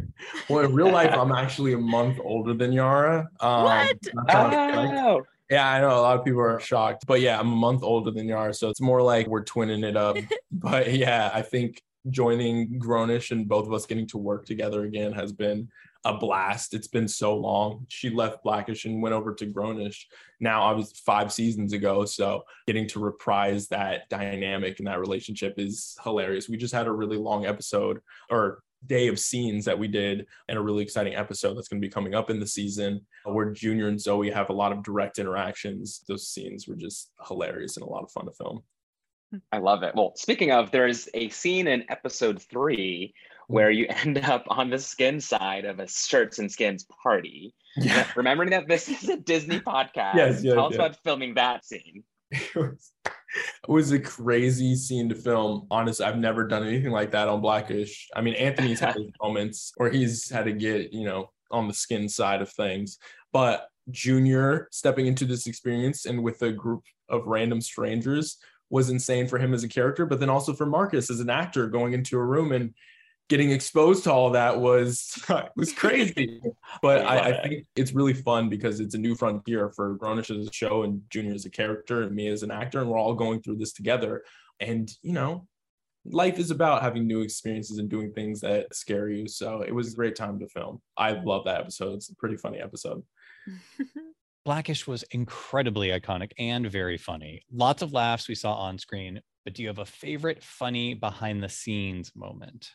well, 0.49 0.65
in 0.65 0.75
real 0.75 0.91
life, 0.91 1.13
I'm 1.13 1.33
actually 1.33 1.73
a 1.73 1.79
month 1.79 2.19
older 2.23 2.55
than 2.55 2.73
Yara. 2.73 3.29
Um, 3.41 3.65
what? 3.65 3.99
Oh. 4.29 5.23
Yeah, 5.51 5.69
I 5.69 5.81
know 5.81 5.89
a 5.89 6.01
lot 6.01 6.19
of 6.19 6.25
people 6.25 6.41
are 6.41 6.61
shocked, 6.61 7.07
but 7.07 7.21
yeah, 7.21 7.39
I'm 7.39 7.53
a 7.53 7.57
month 7.57 7.83
older 7.83 8.13
than 8.13 8.29
Yara, 8.29 8.55
so 8.55 8.69
it's 8.69 8.81
more 8.81 9.03
like 9.03 9.27
we're 9.27 9.45
twinning 9.45 9.85
it 9.85 9.97
up. 9.97 10.17
but 10.53 10.95
yeah, 10.95 11.31
I 11.35 11.43
think 11.43 11.83
joining 12.09 12.79
Grownish 12.79 13.33
and 13.33 13.49
both 13.49 13.67
of 13.67 13.73
us 13.73 13.85
getting 13.85 14.07
to 14.09 14.19
work 14.19 14.47
together 14.47 14.85
again 14.85 15.13
has 15.13 15.33
been 15.33 15.69
a 16.05 16.15
blast. 16.15 16.75
It's 16.75 16.89
been 16.89 17.09
so 17.09 17.37
long. 17.37 17.87
She 17.89 18.11
left 18.11 18.43
Blackish 18.43 18.85
and 18.87 19.03
went 19.03 19.15
over 19.15 19.35
to 19.35 19.47
Grownish 19.47 20.05
now, 20.41 20.63
obviously, 20.63 20.97
five 21.05 21.33
seasons 21.33 21.73
ago. 21.73 22.05
So 22.05 22.45
getting 22.67 22.89
to 22.89 23.01
reprise 23.01 23.69
that 23.69 24.09
dynamic 24.09 24.79
and 24.79 24.89
that 24.89 25.01
relationship 25.01 25.55
is 25.59 25.97
hilarious. 26.03 26.49
We 26.49 26.57
just 26.57 26.75
had 26.75 26.87
a 26.87 26.93
really 26.93 27.19
long 27.19 27.45
episode 27.45 28.01
or 28.31 28.63
day 28.87 29.09
of 29.09 29.19
scenes 29.19 29.67
that 29.67 29.79
we 29.79 29.89
did 29.89 30.27
and 30.49 30.57
a 30.57 30.63
really 30.63 30.83
exciting 30.83 31.15
episode 31.15 31.55
that's 31.55 31.69
going 31.69 31.83
to 31.83 31.87
be 31.87 31.93
coming 31.93 32.15
up 32.15 32.31
in 32.31 32.41
the 32.41 32.47
season 32.47 33.03
where 33.25 33.51
Junior 33.51 33.89
and 33.89 34.01
Zoe 34.01 34.31
have 34.31 34.49
a 34.49 34.55
lot 34.55 34.73
of 34.73 34.83
direct 34.83 35.19
interactions. 35.19 36.03
Those 36.09 36.29
scenes 36.29 36.67
were 36.67 36.77
just 36.77 37.11
hilarious 37.29 37.77
and 37.77 37.85
a 37.85 37.91
lot 37.91 38.05
of 38.05 38.11
fun 38.11 38.25
to 38.25 38.33
film. 38.33 38.63
I 39.53 39.59
love 39.59 39.83
it. 39.83 39.95
Well, 39.95 40.15
speaking 40.17 40.51
of, 40.51 40.71
there's 40.71 41.09
a 41.15 41.29
scene 41.29 41.69
in 41.69 41.85
episode 41.89 42.43
three 42.43 43.15
where 43.51 43.71
you 43.71 43.87
end 44.05 44.19
up 44.19 44.45
on 44.49 44.71
the 44.71 44.79
skin 44.79 45.21
side 45.21 45.65
of 45.65 45.81
a 45.81 45.89
shirts 45.89 46.39
and 46.39 46.51
skins 46.51 46.87
party. 47.03 47.55
Yeah. 47.77 48.07
Remembering 48.17 48.51
that 48.51 48.69
this 48.69 48.89
is 48.89 49.09
a 49.09 49.17
Disney 49.17 49.61
podcast. 49.67 50.15
Yes, 50.15 50.43
yes 50.43 50.55
Tell 50.55 50.67
us 50.67 50.73
yes. 50.73 50.77
about 50.77 50.97
filming 51.03 51.35
that 51.35 51.65
scene. 51.65 52.05
It 52.31 52.55
was, 52.55 52.93
it 53.05 53.69
was 53.69 53.91
a 53.91 53.99
crazy 53.99 54.77
scene 54.77 55.09
to 55.09 55.17
film. 55.17 55.67
Honestly, 55.71 56.07
I've 56.07 56.19
never 56.19 56.47
done 56.47 56.65
anything 56.65 56.93
like 56.93 57.11
that 57.11 57.29
on 57.29 57.41
Blackish. 57.41 58.09
I 58.15 58.21
mean, 58.21 58.35
Anthony's 58.35 58.79
had 58.79 58.95
his 58.95 59.11
moments 59.23 59.73
where 59.77 59.91
he's 59.91 60.31
had 60.31 60.45
to 60.45 60.53
get, 60.53 60.93
you 60.93 61.05
know, 61.05 61.31
on 61.51 61.67
the 61.67 61.75
skin 61.75 62.09
side 62.09 62.41
of 62.41 62.51
things. 62.53 62.99
But 63.33 63.67
Junior 63.91 64.69
stepping 64.71 65.07
into 65.07 65.25
this 65.25 65.49
experience 65.49 66.07
and 66.07 66.23
with 66.23 66.43
a 66.43 66.53
group 66.53 66.85
of 67.09 67.27
random 67.27 67.61
strangers 67.61 68.39
was 68.69 68.91
insane 68.91 69.27
for 69.27 69.39
him 69.39 69.53
as 69.53 69.65
a 69.65 69.69
character, 69.69 70.07
but 70.07 70.21
then 70.21 70.31
also 70.31 70.53
for 70.53 70.67
Marcus 70.67 71.11
as 71.11 71.19
an 71.19 71.31
actor 71.31 71.67
going 71.67 71.93
into 71.93 72.17
a 72.17 72.25
room 72.25 72.53
and 72.53 72.73
getting 73.31 73.53
exposed 73.53 74.03
to 74.05 74.13
all 74.13 74.31
that 74.31 74.61
was 74.61 75.17
was 75.57 75.73
crazy. 75.77 76.43
but 76.83 77.07
I, 77.07 77.31
I, 77.31 77.43
think 77.43 77.65
it's 77.77 77.93
really 77.93 78.13
fun 78.13 78.51
because 78.51 78.81
it's 78.81 78.95
a 78.95 78.99
new 78.99 79.15
frontier 79.15 79.71
for 79.71 79.97
Grownish 79.97 80.37
as 80.37 80.49
a 80.49 80.53
show 80.53 80.83
and 80.83 81.01
Junior 81.09 81.33
as 81.33 81.47
a 81.47 81.51
character 81.51 82.03
and 82.03 82.15
me 82.15 82.27
as 82.27 82.43
an 82.43 82.51
actor, 82.51 82.81
and 82.81 82.91
we're 82.91 82.99
all 82.99 83.15
going 83.15 83.41
through 83.41 83.57
this 83.57 83.73
together. 83.73 84.25
And 84.59 84.91
you 85.03 85.13
know, 85.13 85.47
life 86.05 86.39
is 86.39 86.51
about 86.51 86.83
having 86.83 87.07
new 87.07 87.23
experiences 87.23 87.79
and 87.79 87.89
doing 87.89 88.13
things 88.13 88.41
that 88.41 88.75
scare 88.75 89.09
you. 89.09 89.29
So 89.29 89.63
it 89.63 89.75
was 89.75 89.93
a 89.93 89.97
great 89.97 90.17
time 90.17 90.39
to 90.41 90.49
film. 90.49 90.83
I 90.99 91.13
love 91.13 91.45
that 91.45 91.61
episode. 91.61 91.95
It's 91.95 92.11
a 92.11 92.17
pretty 92.17 92.37
funny 92.37 92.59
episode. 92.59 93.03
Blackish 94.45 94.87
was 94.87 95.05
incredibly 95.11 95.89
iconic 95.89 96.33
and 96.39 96.69
very 96.71 96.97
funny. 96.97 97.43
Lots 97.53 97.83
of 97.83 97.93
laughs 97.93 98.27
we 98.27 98.35
saw 98.35 98.55
on 98.55 98.79
screen, 98.79 99.21
but 99.45 99.55
do 99.55 99.63
you 99.63 99.69
have 99.69 99.79
a 99.79 99.85
favorite 99.85 100.43
funny 100.43 100.95
behind 100.95 101.43
the 101.43 101.49
scenes 101.49 102.11
moment? 102.17 102.71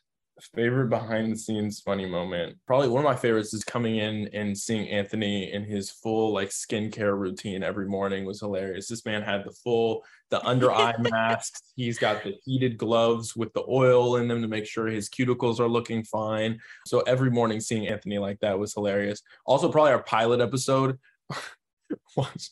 Favorite 0.54 0.90
behind 0.90 1.32
the 1.32 1.38
scenes 1.38 1.80
funny 1.80 2.06
moment. 2.06 2.58
Probably 2.68 2.90
one 2.90 3.06
of 3.06 3.10
my 3.10 3.16
favorites 3.16 3.54
is 3.54 3.64
coming 3.64 3.98
in 3.98 4.30
and 4.34 4.58
seeing 4.58 4.90
anthony 4.90 5.54
in 5.54 5.64
his 5.64 5.90
full 5.90 6.34
like 6.34 6.50
skincare 6.50 7.18
routine 7.18 7.64
every 7.64 7.88
morning 7.88 8.26
was 8.26 8.40
hilarious. 8.40 8.88
This 8.88 9.06
man 9.06 9.22
had 9.22 9.46
the 9.46 9.52
full 9.52 10.04
the 10.32 10.46
under 10.46 10.72
eye 10.72 10.96
masks. 11.00 11.62
He's 11.76 11.98
got 11.98 12.24
the 12.24 12.36
heated 12.44 12.78
gloves 12.78 13.36
with 13.36 13.54
the 13.54 13.64
oil 13.68 14.18
in 14.18 14.28
them 14.28 14.42
to 14.42 14.48
make 14.48 14.66
sure 14.66 14.88
his 14.88 15.10
cuticles 15.10 15.60
are 15.60 15.70
looking 15.70 16.04
fine. 16.04 16.60
So 16.86 17.02
every 17.02 17.32
morning 17.32 17.62
seeing 17.62 17.88
anthony 17.88 18.18
like 18.18 18.40
that 18.42 18.60
was 18.60 18.74
hilarious. 18.74 19.22
Also 19.46 19.72
probably 19.72 19.92
our 19.92 20.04
pilot 20.04 20.42
episode 20.42 21.00
was 22.18 22.52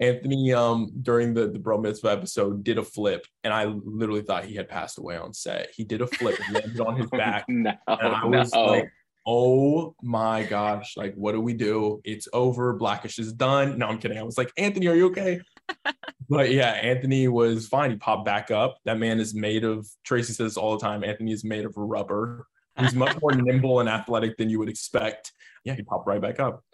Anthony, 0.00 0.52
um, 0.52 0.90
during 1.02 1.34
the 1.34 1.48
the 1.48 1.58
bro 1.58 1.78
mitzvah 1.78 2.10
episode, 2.10 2.64
did 2.64 2.78
a 2.78 2.82
flip, 2.82 3.26
and 3.42 3.52
I 3.52 3.66
literally 3.66 4.22
thought 4.22 4.44
he 4.44 4.54
had 4.54 4.68
passed 4.68 4.98
away 4.98 5.16
on 5.16 5.32
set. 5.32 5.70
He 5.74 5.84
did 5.84 6.00
a 6.00 6.06
flip, 6.06 6.38
landed 6.50 6.80
on 6.80 6.96
his 6.96 7.06
back, 7.10 7.44
no, 7.48 7.72
and 7.86 8.14
I 8.14 8.24
was 8.24 8.52
no. 8.52 8.64
like, 8.64 8.92
"Oh 9.26 9.94
my 10.02 10.44
gosh! 10.44 10.96
Like, 10.96 11.14
what 11.14 11.32
do 11.32 11.40
we 11.40 11.54
do? 11.54 12.00
It's 12.04 12.28
over. 12.32 12.72
Blackish 12.74 13.18
is 13.18 13.32
done." 13.32 13.78
No, 13.78 13.86
I'm 13.86 13.98
kidding. 13.98 14.18
I 14.18 14.22
was 14.22 14.38
like, 14.38 14.52
"Anthony, 14.58 14.88
are 14.88 14.94
you 14.94 15.06
okay?" 15.06 15.40
but 16.28 16.50
yeah, 16.50 16.70
Anthony 16.70 17.28
was 17.28 17.68
fine. 17.68 17.90
He 17.92 17.96
popped 17.96 18.24
back 18.24 18.50
up. 18.50 18.78
That 18.84 18.98
man 18.98 19.20
is 19.20 19.34
made 19.34 19.64
of. 19.64 19.86
Tracee 20.04 20.32
says 20.32 20.56
all 20.56 20.76
the 20.76 20.84
time. 20.84 21.04
Anthony 21.04 21.32
is 21.32 21.44
made 21.44 21.64
of 21.64 21.76
rubber. 21.76 22.46
He's 22.78 22.94
much 22.94 23.16
more 23.20 23.32
nimble 23.34 23.80
and 23.80 23.88
athletic 23.88 24.36
than 24.36 24.50
you 24.50 24.58
would 24.58 24.68
expect. 24.68 25.32
Yeah, 25.64 25.74
he 25.74 25.82
popped 25.82 26.06
right 26.06 26.20
back 26.20 26.40
up. 26.40 26.64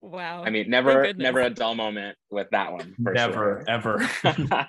Wow. 0.00 0.44
I 0.44 0.50
mean, 0.50 0.70
never, 0.70 1.12
never 1.14 1.40
a 1.40 1.50
dull 1.50 1.74
moment 1.74 2.16
with 2.30 2.48
that 2.50 2.72
one. 2.72 2.94
never, 2.98 3.32
sure. 3.32 3.64
ever. 3.68 4.08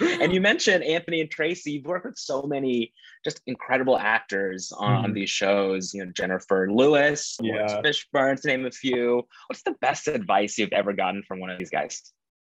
and 0.00 0.32
you 0.32 0.40
mentioned 0.40 0.82
Anthony 0.84 1.20
and 1.20 1.30
Tracee. 1.30 1.72
You've 1.72 1.84
worked 1.84 2.06
with 2.06 2.18
so 2.18 2.42
many 2.42 2.92
just 3.24 3.42
incredible 3.46 3.98
actors 3.98 4.72
on, 4.72 5.10
mm. 5.10 5.14
these 5.14 5.30
shows. 5.30 5.92
You 5.92 6.06
know, 6.06 6.12
Jennifer 6.12 6.68
Lewis, 6.70 7.36
yeah. 7.42 7.82
Fishburne, 7.82 8.40
to 8.40 8.48
name 8.48 8.64
a 8.64 8.70
few. 8.70 9.26
What's 9.48 9.62
the 9.62 9.74
best 9.80 10.08
advice 10.08 10.56
you've 10.56 10.72
ever 10.72 10.92
gotten 10.94 11.22
from 11.22 11.40
one 11.40 11.50
of 11.50 11.58
these 11.58 11.70
guys? 11.70 12.12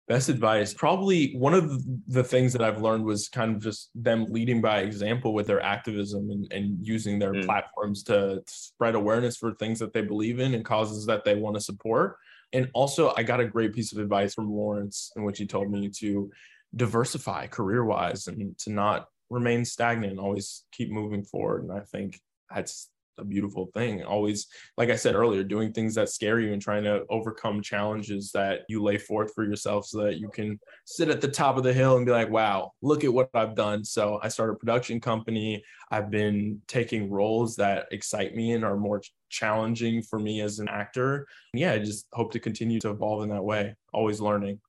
Best 0.07 0.29
advice. 0.29 0.73
Probably 0.73 1.33
one 1.35 1.53
of 1.53 1.83
the 2.07 2.23
things 2.23 2.53
that 2.53 2.61
I've 2.61 2.81
learned 2.81 3.03
was 3.03 3.27
kind 3.27 3.55
of 3.55 3.61
just 3.61 3.89
them 3.93 4.25
leading 4.29 4.61
by 4.61 4.79
example 4.79 5.33
with 5.33 5.47
their 5.47 5.61
activism 5.61 6.29
and, 6.29 6.51
and 6.53 6.77
using 6.81 7.19
their 7.19 7.33
mm. 7.33 7.45
platforms 7.45 8.03
to 8.03 8.41
spread 8.47 8.95
awareness 8.95 9.35
for 9.35 9.53
things 9.53 9.79
that 9.79 9.91
they 9.91 10.01
believe 10.01 10.39
in 10.39 10.53
and 10.53 10.63
causes 10.63 11.05
that 11.07 11.25
they 11.25 11.35
want 11.35 11.55
to 11.55 11.61
support. 11.61 12.17
And 12.53 12.69
also, 12.73 13.13
I 13.17 13.23
got 13.23 13.41
a 13.41 13.45
great 13.45 13.73
piece 13.73 13.91
of 13.91 13.99
advice 13.99 14.33
from 14.33 14.49
Laurence 14.49 15.11
in 15.17 15.23
which 15.23 15.39
he 15.39 15.45
told 15.45 15.69
me 15.69 15.89
to 15.97 16.31
diversify 16.75 17.47
career 17.47 17.83
wise 17.83 18.27
and 18.27 18.57
to 18.59 18.71
not 18.71 19.09
remain 19.29 19.65
stagnant 19.65 20.11
and 20.11 20.21
always 20.21 20.63
keep 20.71 20.89
moving 20.89 21.23
forward. 21.23 21.63
And 21.63 21.73
I 21.73 21.81
think 21.81 22.21
that's 22.53 22.89
a 23.17 23.25
beautiful 23.25 23.67
thing. 23.73 24.03
Always, 24.03 24.47
like 24.77 24.89
I 24.89 24.95
said 24.95 25.15
earlier, 25.15 25.43
doing 25.43 25.71
things 25.71 25.95
that 25.95 26.09
scare 26.09 26.39
you 26.39 26.53
and 26.53 26.61
trying 26.61 26.83
to 26.83 27.03
overcome 27.09 27.61
challenges 27.61 28.31
that 28.31 28.61
you 28.69 28.83
lay 28.83 28.97
forth 28.97 29.33
for 29.33 29.43
yourself 29.43 29.85
so 29.85 30.03
that 30.03 30.17
you 30.17 30.29
can 30.29 30.59
sit 30.85 31.09
at 31.09 31.21
the 31.21 31.27
top 31.27 31.57
of 31.57 31.63
the 31.63 31.73
hill 31.73 31.97
and 31.97 32.05
be 32.05 32.11
like, 32.11 32.29
wow, 32.29 32.71
look 32.81 33.03
at 33.03 33.13
what 33.13 33.29
I've 33.33 33.55
done. 33.55 33.83
So 33.83 34.19
I 34.21 34.27
started 34.27 34.53
a 34.53 34.57
production 34.57 34.99
company. 34.99 35.63
I've 35.91 36.11
been 36.11 36.61
taking 36.67 37.09
roles 37.09 37.55
that 37.57 37.87
excite 37.91 38.35
me 38.35 38.53
and 38.53 38.63
are 38.63 38.77
more 38.77 39.01
challenging 39.29 40.01
for 40.01 40.19
me 40.19 40.41
as 40.41 40.59
an 40.59 40.67
actor. 40.67 41.27
Yeah, 41.53 41.73
I 41.73 41.79
just 41.79 42.07
hope 42.13 42.31
to 42.33 42.39
continue 42.39 42.79
to 42.81 42.91
evolve 42.91 43.23
in 43.23 43.29
that 43.29 43.43
way, 43.43 43.75
always 43.93 44.19
learning. 44.21 44.59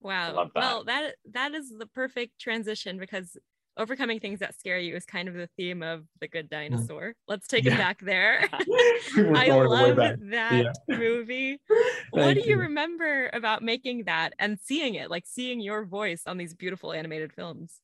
Wow. 0.00 0.34
That. 0.34 0.50
Well, 0.54 0.84
that 0.84 1.14
that 1.32 1.54
is 1.54 1.72
the 1.76 1.86
perfect 1.86 2.40
transition 2.40 2.98
because 2.98 3.36
overcoming 3.76 4.20
things 4.20 4.40
that 4.40 4.58
scare 4.58 4.78
you 4.78 4.94
is 4.94 5.04
kind 5.04 5.28
of 5.28 5.34
the 5.34 5.48
theme 5.56 5.82
of 5.82 6.04
the 6.20 6.28
good 6.28 6.46
mm. 6.46 6.50
dinosaur 6.50 7.14
let's 7.28 7.46
take 7.46 7.64
yeah. 7.64 7.74
it 7.74 7.78
back 7.78 8.00
there 8.00 8.48
i 9.34 9.48
love 9.48 9.96
that 9.96 10.18
yeah. 10.22 10.72
movie 10.96 11.58
what 12.10 12.34
do 12.34 12.40
you, 12.40 12.50
you 12.50 12.56
remember 12.58 13.30
about 13.32 13.62
making 13.62 14.04
that 14.04 14.34
and 14.38 14.58
seeing 14.62 14.94
it 14.94 15.10
like 15.10 15.24
seeing 15.26 15.60
your 15.60 15.84
voice 15.84 16.22
on 16.26 16.36
these 16.36 16.54
beautiful 16.54 16.92
animated 16.92 17.32
films 17.32 17.80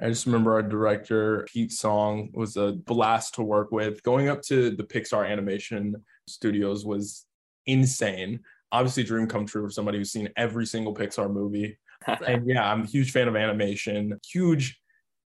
I 0.00 0.08
just 0.08 0.26
remember 0.26 0.52
our 0.52 0.62
director, 0.62 1.44
Pete 1.52 1.72
Sohn, 1.72 2.30
was 2.32 2.56
a 2.56 2.70
blast 2.70 3.34
to 3.34 3.42
work 3.42 3.72
with. 3.72 4.00
Going 4.04 4.28
up 4.28 4.42
to 4.42 4.70
the 4.70 4.84
Pixar 4.84 5.28
animation 5.28 5.96
studios 6.28 6.86
was 6.86 7.26
insane. 7.66 8.38
Obviously, 8.70 9.02
dream 9.02 9.26
come 9.26 9.44
true 9.44 9.66
for 9.66 9.72
somebody 9.72 9.98
who's 9.98 10.12
seen 10.12 10.28
every 10.36 10.66
single 10.66 10.94
Pixar 10.94 11.28
movie. 11.28 11.76
and 12.06 12.46
yeah, 12.46 12.70
I'm 12.70 12.82
a 12.82 12.86
huge 12.86 13.10
fan 13.10 13.26
of 13.26 13.34
animation, 13.34 14.16
huge 14.24 14.78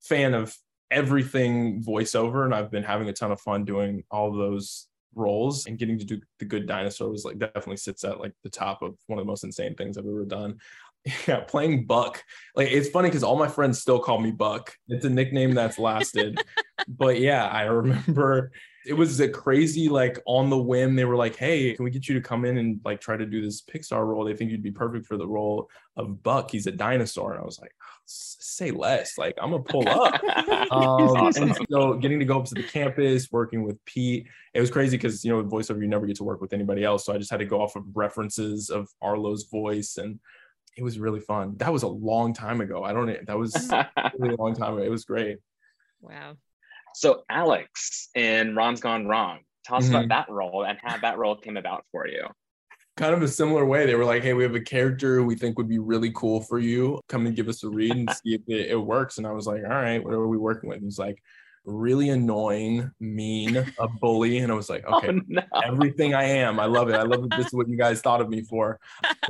fan 0.02 0.34
of 0.34 0.54
everything 0.90 1.82
voiceover 1.82 2.44
and 2.44 2.54
I've 2.54 2.70
been 2.70 2.82
having 2.82 3.08
a 3.08 3.12
ton 3.12 3.32
of 3.32 3.40
fun 3.40 3.64
doing 3.64 4.04
all 4.10 4.32
those 4.32 4.88
roles 5.14 5.66
and 5.66 5.78
getting 5.78 5.98
to 5.98 6.04
do 6.04 6.20
the 6.38 6.44
good 6.44 6.66
dinosaur 6.66 7.10
was 7.10 7.24
like 7.24 7.38
definitely 7.38 7.76
sits 7.76 8.04
at 8.04 8.20
like 8.20 8.32
the 8.42 8.50
top 8.50 8.82
of 8.82 8.96
one 9.06 9.18
of 9.18 9.24
the 9.24 9.30
most 9.30 9.44
insane 9.44 9.74
things 9.74 9.98
I've 9.98 10.06
ever 10.06 10.24
done. 10.24 10.58
Yeah, 11.26 11.40
playing 11.40 11.86
Buck. 11.86 12.22
Like 12.54 12.68
it's 12.70 12.90
funny 12.90 13.08
because 13.08 13.22
all 13.22 13.38
my 13.38 13.48
friends 13.48 13.80
still 13.80 13.98
call 13.98 14.20
me 14.20 14.30
Buck. 14.30 14.74
It's 14.88 15.06
a 15.06 15.08
nickname 15.08 15.52
that's 15.52 15.78
lasted. 15.78 16.38
but 16.88 17.18
yeah, 17.18 17.46
I 17.46 17.62
remember 17.62 18.50
it 18.88 18.94
was 18.94 19.20
a 19.20 19.28
crazy 19.28 19.88
like 19.88 20.18
on 20.26 20.48
the 20.48 20.56
whim. 20.56 20.96
They 20.96 21.04
were 21.04 21.16
like, 21.16 21.36
"Hey, 21.36 21.74
can 21.74 21.84
we 21.84 21.90
get 21.90 22.08
you 22.08 22.14
to 22.14 22.20
come 22.20 22.44
in 22.44 22.56
and 22.56 22.80
like 22.84 23.00
try 23.00 23.16
to 23.16 23.26
do 23.26 23.42
this 23.42 23.60
Pixar 23.60 24.06
role? 24.06 24.24
They 24.24 24.34
think 24.34 24.50
you'd 24.50 24.62
be 24.62 24.70
perfect 24.70 25.06
for 25.06 25.18
the 25.18 25.26
role 25.26 25.68
of 25.96 26.22
Buck. 26.22 26.50
He's 26.50 26.66
a 26.66 26.72
dinosaur." 26.72 27.32
And 27.32 27.42
I 27.42 27.44
was 27.44 27.60
like, 27.60 27.74
say 28.06 28.70
less. 28.70 29.18
Like 29.18 29.36
I'm 29.40 29.50
gonna 29.50 29.62
pull 29.62 29.86
up. 29.88 30.22
um, 30.72 31.32
and 31.36 31.56
so 31.70 31.94
getting 31.94 32.18
to 32.18 32.24
go 32.24 32.40
up 32.40 32.46
to 32.46 32.54
the 32.54 32.62
campus, 32.62 33.30
working 33.30 33.62
with 33.62 33.84
Pete, 33.84 34.26
it 34.54 34.60
was 34.60 34.70
crazy 34.70 34.96
because 34.96 35.24
you 35.24 35.30
know 35.30 35.36
with 35.36 35.50
voiceover 35.50 35.80
you 35.80 35.88
never 35.88 36.06
get 36.06 36.16
to 36.16 36.24
work 36.24 36.40
with 36.40 36.54
anybody 36.54 36.82
else. 36.82 37.04
So 37.04 37.12
I 37.12 37.18
just 37.18 37.30
had 37.30 37.40
to 37.40 37.46
go 37.46 37.60
off 37.60 37.76
of 37.76 37.84
references 37.94 38.70
of 38.70 38.88
Arlo's 39.02 39.44
voice, 39.44 39.98
and 39.98 40.18
it 40.76 40.82
was 40.82 40.98
really 40.98 41.20
fun. 41.20 41.56
That 41.58 41.72
was 41.72 41.82
a 41.82 41.88
long 41.88 42.32
time 42.32 42.62
ago. 42.62 42.84
I 42.84 42.92
don't. 42.94 43.26
That 43.26 43.38
was 43.38 43.70
really 44.18 44.34
a 44.34 44.40
long 44.40 44.54
time 44.54 44.74
ago. 44.74 44.82
It 44.82 44.90
was 44.90 45.04
great. 45.04 45.38
Wow. 46.00 46.36
So 46.98 47.22
Alex 47.30 48.08
in 48.16 48.56
Ron's 48.56 48.80
Gone 48.80 49.06
Wrong. 49.06 49.38
Tell 49.64 49.76
us 49.76 49.84
mm-hmm. 49.84 49.94
about 49.94 50.08
that 50.08 50.32
role 50.32 50.64
and 50.64 50.76
how 50.82 50.98
that 50.98 51.16
role 51.16 51.36
came 51.36 51.56
about 51.56 51.84
for 51.92 52.08
you 52.08 52.26
kind 52.96 53.14
of 53.14 53.22
a 53.22 53.28
similar 53.28 53.64
way. 53.64 53.86
They 53.86 53.94
were 53.94 54.04
like, 54.04 54.24
"Hey, 54.24 54.34
we 54.34 54.42
have 54.42 54.56
a 54.56 54.60
character 54.60 55.22
we 55.22 55.36
think 55.36 55.56
would 55.56 55.68
be 55.68 55.78
really 55.78 56.10
cool 56.16 56.40
for 56.40 56.58
you. 56.58 57.00
Come 57.08 57.26
and 57.26 57.36
give 57.36 57.46
us 57.46 57.62
a 57.62 57.70
read 57.70 57.92
and 57.92 58.10
see 58.24 58.34
if 58.34 58.40
it, 58.48 58.70
it 58.70 58.76
works." 58.76 59.18
And 59.18 59.28
I 59.28 59.30
was 59.30 59.46
like, 59.46 59.62
"All 59.62 59.68
right, 59.68 60.02
what 60.02 60.12
are 60.12 60.26
we 60.26 60.36
working 60.36 60.68
with?" 60.68 60.82
He's 60.82 60.98
like, 60.98 61.22
"Really 61.64 62.08
annoying, 62.08 62.90
mean, 62.98 63.56
a 63.78 63.86
bully." 64.00 64.38
And 64.38 64.50
I 64.50 64.56
was 64.56 64.68
like, 64.68 64.84
oh, 64.88 64.98
"Okay, 64.98 65.10
oh, 65.10 65.20
no. 65.28 65.42
everything 65.64 66.14
I 66.14 66.24
am. 66.24 66.58
I 66.58 66.66
love 66.66 66.88
it. 66.88 66.96
I 66.96 67.04
love 67.04 67.22
that 67.22 67.36
this 67.36 67.46
is 67.46 67.54
what 67.54 67.68
you 67.68 67.76
guys 67.76 68.00
thought 68.00 68.20
of 68.20 68.28
me 68.28 68.40
for." 68.40 68.80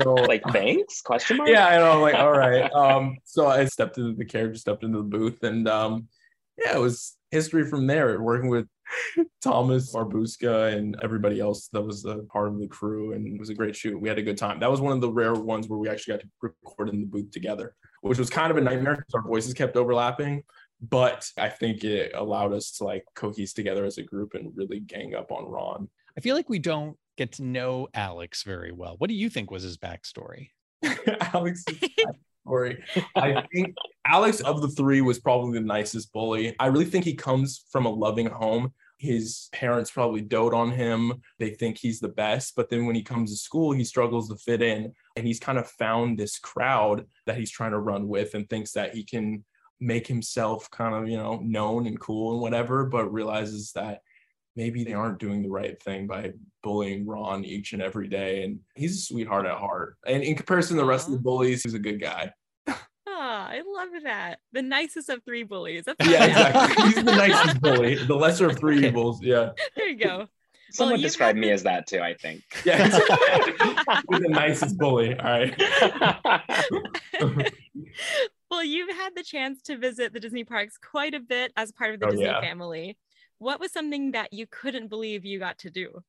So, 0.01 0.15
like, 0.15 0.43
thanks? 0.51 1.03
Question 1.03 1.37
mark. 1.37 1.51
Yeah, 1.51 1.67
and 1.67 1.85
I 1.85 1.93
know. 1.93 2.01
Like, 2.01 2.15
all 2.15 2.33
right. 2.33 2.73
Um, 2.73 3.19
so 3.25 3.47
I 3.47 3.67
stepped 3.67 3.99
into 3.99 4.15
the 4.15 4.25
character, 4.25 4.59
stepped 4.59 4.85
into 4.85 4.99
the 4.99 5.05
booth, 5.05 5.43
and 5.43 5.69
um, 5.69 6.09
yeah, 6.57 6.75
it 6.75 6.81
was 6.81 7.18
history 7.31 7.65
from 7.65 7.87
there. 7.87 8.21
Working 8.21 8.49
with 8.49 8.67
Thomas 9.43 9.95
Marbuska 9.95 10.75
and 10.75 10.97
everybody 11.03 11.41
else 11.41 11.69
that 11.73 11.83
was 11.83 12.05
a 12.05 12.19
part 12.33 12.49
of 12.49 12.59
the 12.59 12.67
crew, 12.67 13.13
and 13.13 13.27
it 13.27 13.39
was 13.39 13.51
a 13.51 13.55
great 13.55 13.77
shoot. 13.77 14.01
We 14.01 14.09
had 14.09 14.19
a 14.19 14.23
good 14.23 14.39
time. 14.39 14.61
That 14.61 14.71
was 14.71 14.81
one 14.81 14.93
of 14.93 15.01
the 15.01 15.11
rare 15.11 15.35
ones 15.35 15.69
where 15.69 15.79
we 15.79 15.89
actually 15.89 16.15
got 16.15 16.21
to 16.23 16.29
record 16.41 16.89
in 16.89 17.01
the 17.01 17.07
booth 17.07 17.31
together, 17.31 17.75
which 18.03 18.19
was 18.19 18.31
kind 18.31 18.51
of 18.51 18.57
a 18.57 18.61
nightmare 18.61 18.97
because 18.97 19.15
our 19.15 19.23
voices 19.23 19.55
kept 19.55 19.77
overlapping. 19.77 20.43
But 20.81 21.29
I 21.37 21.49
think 21.49 21.83
it 21.83 22.13
allowed 22.15 22.53
us 22.53 22.71
to 22.79 22.85
like 22.85 23.05
cohese 23.17 23.53
together 23.53 23.85
as 23.85 23.99
a 23.99 24.03
group 24.03 24.35
and 24.35 24.53
really 24.57 24.81
gang 24.81 25.15
up 25.15 25.33
on 25.33 25.51
Ron. 25.51 25.89
I 26.17 26.21
feel 26.21 26.37
like 26.37 26.49
we 26.49 26.61
don't 26.61 26.97
get 27.17 27.33
to 27.33 27.43
know 27.43 27.89
Alex 27.95 28.45
very 28.45 28.73
well. 28.73 28.95
What 28.99 29.09
do 29.09 29.15
you 29.15 29.29
think 29.29 29.51
was 29.51 29.65
his 29.65 29.77
backstory? 29.77 30.51
Alex 31.35 31.65
story. 32.49 32.83
I 33.15 33.45
think 33.53 33.77
Alex 34.07 34.41
of 34.41 34.63
the 34.63 34.69
three 34.69 35.01
was 35.03 35.19
probably 35.19 35.59
the 35.59 35.67
nicest 35.67 36.13
bully. 36.13 36.57
I 36.59 36.67
really 36.67 36.87
think 36.87 37.05
he 37.05 37.15
comes 37.15 37.65
from 37.71 37.87
a 37.87 37.91
loving 37.91 38.27
home. 38.27 38.73
His 38.99 39.49
parents 39.53 39.91
probably 39.91 40.23
dote 40.23 40.55
on 40.55 40.73
him. 40.73 41.23
They 41.39 41.51
think 41.51 41.79
he's 41.79 42.01
the 42.01 42.09
best. 42.09 42.57
But 42.57 42.69
then 42.69 42.87
when 42.87 42.97
he 42.97 43.03
comes 43.03 43.31
to 43.31 43.37
school, 43.37 43.73
he 43.73 43.85
struggles 43.85 44.29
to 44.29 44.37
fit 44.37 44.63
in. 44.63 44.93
And 45.15 45.27
he's 45.27 45.39
kind 45.39 45.59
of 45.59 45.69
found 45.69 46.19
this 46.19 46.39
crowd 46.39 47.07
that 47.27 47.37
he's 47.37 47.51
trying 47.51 47.73
to 47.73 47.79
run 47.79 48.09
with 48.09 48.35
and 48.35 48.49
thinks 48.49 48.73
that 48.73 48.95
he 48.95 49.05
can 49.05 49.45
make 49.79 50.07
himself 50.09 50.69
kind 50.71 50.95
of, 50.95 51.09
you 51.09 51.17
know, 51.17 51.41
known 51.45 51.87
and 51.87 52.01
cool 52.01 52.33
and 52.33 52.41
whatever, 52.41 52.87
but 52.87 53.13
realizes 53.13 53.71
that 53.73 54.01
maybe 54.59 54.83
they 54.83 54.93
aren't 54.93 55.21
doing 55.21 55.41
the 55.41 55.49
right 55.49 55.81
thing 55.81 56.09
by 56.09 56.33
bullying 56.65 57.07
Ron 57.07 57.45
each 57.45 57.73
and 57.75 57.81
every 57.81 58.09
day. 58.09 58.43
And 58.43 58.59
he's 58.75 58.97
a 58.97 59.01
sweetheart 59.01 59.47
at 59.47 59.57
heart. 59.57 59.97
And 60.05 60.23
in 60.25 60.35
comparison 60.35 60.77
to 60.77 60.83
the 60.83 60.89
rest 60.89 61.07
of 61.07 61.13
the 61.13 61.21
bullies, 61.21 61.63
he's 61.63 61.75
a 61.75 61.79
good 61.79 62.01
guy. 62.01 62.33
Ah, 63.21 63.49
I 63.49 63.63
love 63.65 63.89
that. 64.03 64.41
The 64.53 64.63
nicest 64.63 65.09
of 65.11 65.23
three 65.25 65.45
bullies. 65.45 65.85
That's 65.85 66.05
Yeah, 66.09 66.25
exactly. 66.27 66.85
He's 66.87 66.95
the 66.97 67.03
nicest 67.03 67.61
bully, 67.61 67.95
the 67.95 68.15
lesser 68.17 68.47
of 68.51 68.59
three 68.59 68.85
evils. 68.87 69.23
Yeah. 69.23 69.51
There 69.77 69.89
you 69.89 69.97
go. 69.97 70.27
Someone 70.71 70.97
you've 71.01 71.07
described 71.09 71.39
me 71.39 71.47
the- 71.49 71.53
as 71.55 71.63
that 71.65 71.87
too, 71.87 72.01
I 72.01 72.15
think. 72.15 72.43
Yeah. 72.65 72.85
He's 74.11 74.21
the 74.21 74.29
nicest 74.29 74.77
bully. 74.79 75.17
All 75.19 75.25
right. 75.25 75.55
well, 78.51 78.65
you've 78.65 78.95
had 78.97 79.15
the 79.17 79.23
chance 79.23 79.63
to 79.63 79.77
visit 79.79 80.13
the 80.13 80.21
Disney 80.21 80.45
parks 80.45 80.77
quite 80.79 81.15
a 81.15 81.21
bit 81.21 81.53
as 81.57 81.73
part 81.73 81.95
of 81.95 82.01
the 82.01 82.07
Oh, 82.07 82.11
Disney 82.11 82.27
yeah. 82.27 82.41
family. 82.41 82.97
What 83.39 83.61
was 83.61 83.73
something 83.73 84.13
that 84.13 84.33
you 84.33 84.47
couldn't 84.47 84.89
believe 84.89 85.25
you 85.25 85.39
got 85.39 85.59
to 85.59 85.71
do? 85.71 86.03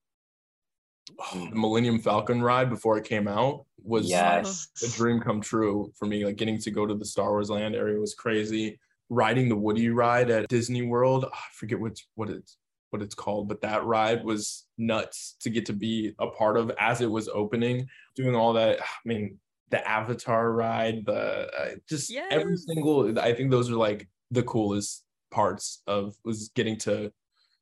the 1.34 1.56
Millennium 1.56 2.00
Falcon 2.00 2.42
ride 2.42 2.70
before 2.70 2.98
it 2.98 3.04
came 3.04 3.28
out 3.28 3.66
was 3.84 4.10
yes. 4.10 4.68
a 4.84 4.90
dream 4.96 5.20
come 5.20 5.42
true 5.42 5.92
for 5.98 6.06
me. 6.06 6.26
Like 6.26 6.36
getting 6.36 6.60
to 6.60 6.72
go 6.72 6.86
to 6.86 6.94
the 6.94 7.06
Star 7.06 7.32
Wars 7.32 7.50
land 7.50 7.76
area 7.76 8.00
was 8.00 8.14
crazy. 8.14 8.80
Riding 9.10 9.50
the 9.50 9.56
Woody 9.56 9.90
ride 9.90 10.30
at 10.30 10.48
Disney 10.50 10.84
World, 10.84 11.26
I 11.34 11.40
forget 11.54 11.80
what 11.80 12.00
what 12.16 12.30
it's 12.30 12.58
what 12.92 13.02
it's 13.02 13.16
called, 13.16 13.48
but 13.48 13.62
that 13.62 13.86
ride 13.86 14.24
was 14.24 14.66
nuts 14.78 15.36
to 15.42 15.50
get 15.50 15.66
to 15.68 15.74
be 15.74 16.14
a 16.20 16.28
part 16.28 16.58
of 16.58 16.72
as 16.80 17.02
it 17.02 17.10
was 17.10 17.28
opening. 17.28 17.88
Doing 18.16 18.36
all 18.36 18.54
that, 18.54 18.80
I 18.82 18.86
mean, 19.06 19.40
the 19.70 19.88
Avatar 19.88 20.52
ride, 20.52 21.06
the 21.06 21.50
uh, 21.60 21.70
just 21.88 22.14
every 22.30 22.58
single. 22.58 23.18
I 23.20 23.34
think 23.34 23.50
those 23.52 23.72
are 23.72 23.76
like 23.76 24.08
the 24.32 24.44
coolest 24.44 25.04
parts 25.32 25.82
of 25.88 26.16
was 26.24 26.50
getting 26.56 26.78
to 26.78 27.12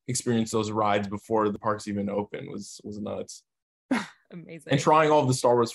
experience 0.08 0.52
those 0.52 0.72
rides 0.72 1.08
before 1.08 1.50
the 1.50 1.60
parks 1.60 1.88
even 1.88 2.10
open 2.10 2.50
was 2.52 2.80
was 2.84 3.00
nuts 3.00 3.44
Amazing. 4.32 4.72
and 4.72 4.80
trying 4.80 5.12
all 5.12 5.22
of 5.22 5.28
the 5.28 5.34
Star 5.34 5.56
Wars 5.56 5.74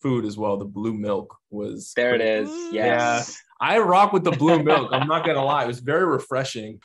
food 0.00 0.24
as 0.24 0.36
well. 0.36 0.56
The 0.56 0.64
blue 0.64 0.94
milk 0.94 1.36
was 1.50 1.92
There 1.94 2.14
it 2.14 2.20
is. 2.20 2.48
Ooh. 2.48 2.70
Yes. 2.72 3.40
I 3.60 3.78
rock 3.78 4.12
with 4.12 4.24
the 4.24 4.32
blue 4.32 4.60
milk. 4.62 4.88
I'm 4.92 5.06
not 5.06 5.24
gonna 5.24 5.44
lie, 5.44 5.62
it 5.64 5.68
was 5.68 5.78
very 5.80 6.04
refreshing. 6.04 6.80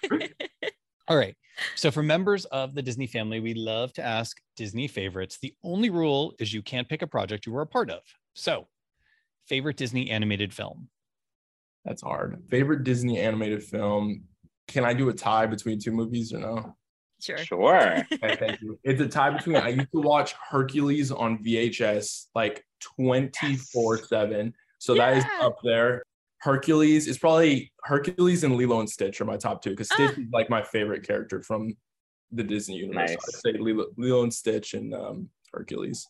All 1.07 1.17
right. 1.17 1.35
So, 1.75 1.89
for 1.89 2.03
members 2.03 2.45
of 2.45 2.75
the 2.75 2.83
Disney 2.83 3.07
family, 3.07 3.39
we 3.39 3.55
love 3.55 3.91
to 3.93 4.03
ask 4.03 4.37
Disney 4.55 4.87
favorites. 4.87 5.39
The 5.41 5.55
only 5.63 5.89
rule 5.89 6.33
is 6.37 6.53
you 6.53 6.61
can't 6.61 6.87
pick 6.87 7.01
a 7.01 7.07
project 7.07 7.47
you 7.47 7.51
were 7.53 7.61
a 7.63 7.67
part 7.67 7.89
of. 7.89 8.01
So, 8.35 8.67
favorite 9.47 9.77
Disney 9.77 10.11
animated 10.11 10.53
film? 10.53 10.89
That's 11.83 12.03
hard. 12.03 12.43
Favorite 12.49 12.83
Disney 12.83 13.19
animated 13.19 13.63
film? 13.63 14.25
Can 14.67 14.83
I 14.85 14.93
do 14.93 15.09
a 15.09 15.13
tie 15.13 15.47
between 15.47 15.79
two 15.79 15.91
movies 15.91 16.31
or 16.33 16.39
no? 16.39 16.75
Sure. 17.21 17.37
Sure. 17.37 17.95
Okay, 18.11 18.35
thank 18.35 18.61
you. 18.61 18.79
It's 18.83 19.01
a 19.01 19.07
tie 19.07 19.29
between. 19.31 19.55
I 19.57 19.69
used 19.69 19.91
to 19.93 20.01
watch 20.01 20.33
Hercules 20.49 21.11
on 21.11 21.43
VHS 21.43 22.27
like 22.35 22.63
24 22.97 23.97
7. 24.03 24.53
So 24.79 24.95
that 24.95 25.17
is 25.17 25.25
up 25.41 25.57
there. 25.63 26.03
Hercules 26.39 27.07
is 27.07 27.17
probably 27.17 27.71
Hercules 27.83 28.43
and 28.43 28.55
Lilo 28.55 28.79
and 28.79 28.89
Stitch 28.89 29.19
are 29.21 29.25
my 29.25 29.37
top 29.37 29.61
two 29.63 29.71
because 29.71 29.87
Stitch 29.87 30.11
Ah. 30.15 30.21
is 30.21 30.27
like 30.31 30.49
my 30.49 30.61
favorite 30.61 31.05
character 31.05 31.41
from 31.41 31.75
the 32.31 32.43
Disney 32.43 32.75
universe. 32.75 33.09
Nice. 33.11 33.17
I'd 33.47 33.53
say 33.53 33.59
Lilo, 33.59 33.87
Lilo 33.97 34.23
and 34.23 34.33
Stitch 34.33 34.73
and 34.75 34.93
um, 34.93 35.29
Hercules. 35.51 36.07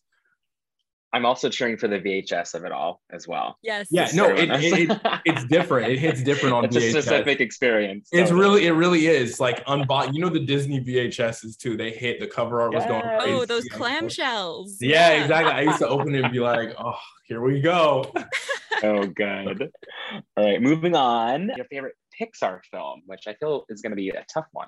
I'm 1.13 1.25
also 1.25 1.49
cheering 1.49 1.77
for 1.77 1.87
the 1.87 1.99
VHS 1.99 2.53
of 2.53 2.65
it 2.65 2.71
all 2.71 3.01
as 3.11 3.27
well. 3.27 3.57
Yes. 3.63 3.87
Yeah, 3.89 4.09
no, 4.13 4.27
so 4.27 4.35
it, 4.35 4.49
it, 4.51 4.99
it's 5.25 5.45
different. 5.45 5.91
It 5.91 5.99
hits 5.99 6.21
different 6.21 6.53
on 6.53 6.65
it's 6.65 6.75
a 6.75 6.91
specific 6.91 7.39
experience. 7.39 8.09
It's 8.11 8.29
totally. 8.29 8.39
really, 8.39 8.65
it 8.67 8.71
really 8.71 9.07
is 9.07 9.39
like 9.39 9.65
unbox. 9.65 10.13
You 10.13 10.19
know 10.21 10.29
the 10.29 10.45
Disney 10.45 10.81
VHSs 10.81 11.57
too. 11.57 11.77
They 11.77 11.91
hit 11.91 12.19
the 12.19 12.27
cover 12.27 12.61
art 12.61 12.73
was 12.73 12.85
going 12.85 13.01
crazy. 13.01 13.31
Oh, 13.31 13.45
those 13.45 13.65
Yeah. 13.71 13.77
clamshells. 13.77 14.71
Yeah, 14.81 15.11
exactly. 15.21 15.53
I 15.53 15.61
used 15.61 15.79
to 15.79 15.87
open 15.87 16.13
it 16.13 16.23
and 16.23 16.33
be 16.33 16.39
like, 16.39 16.75
oh, 16.77 16.97
here 17.25 17.41
we 17.41 17.61
go. 17.61 18.11
Oh, 18.83 19.07
good. 19.07 19.71
All 20.13 20.45
right, 20.45 20.61
moving 20.61 20.95
on. 20.95 21.49
Your 21.55 21.65
favorite 21.65 21.95
Pixar 22.21 22.59
film, 22.69 23.01
which 23.07 23.23
I 23.25 23.33
feel 23.33 23.65
is 23.69 23.81
going 23.81 23.89
to 23.89 23.95
be 23.95 24.09
a 24.09 24.23
tough 24.31 24.45
one 24.51 24.67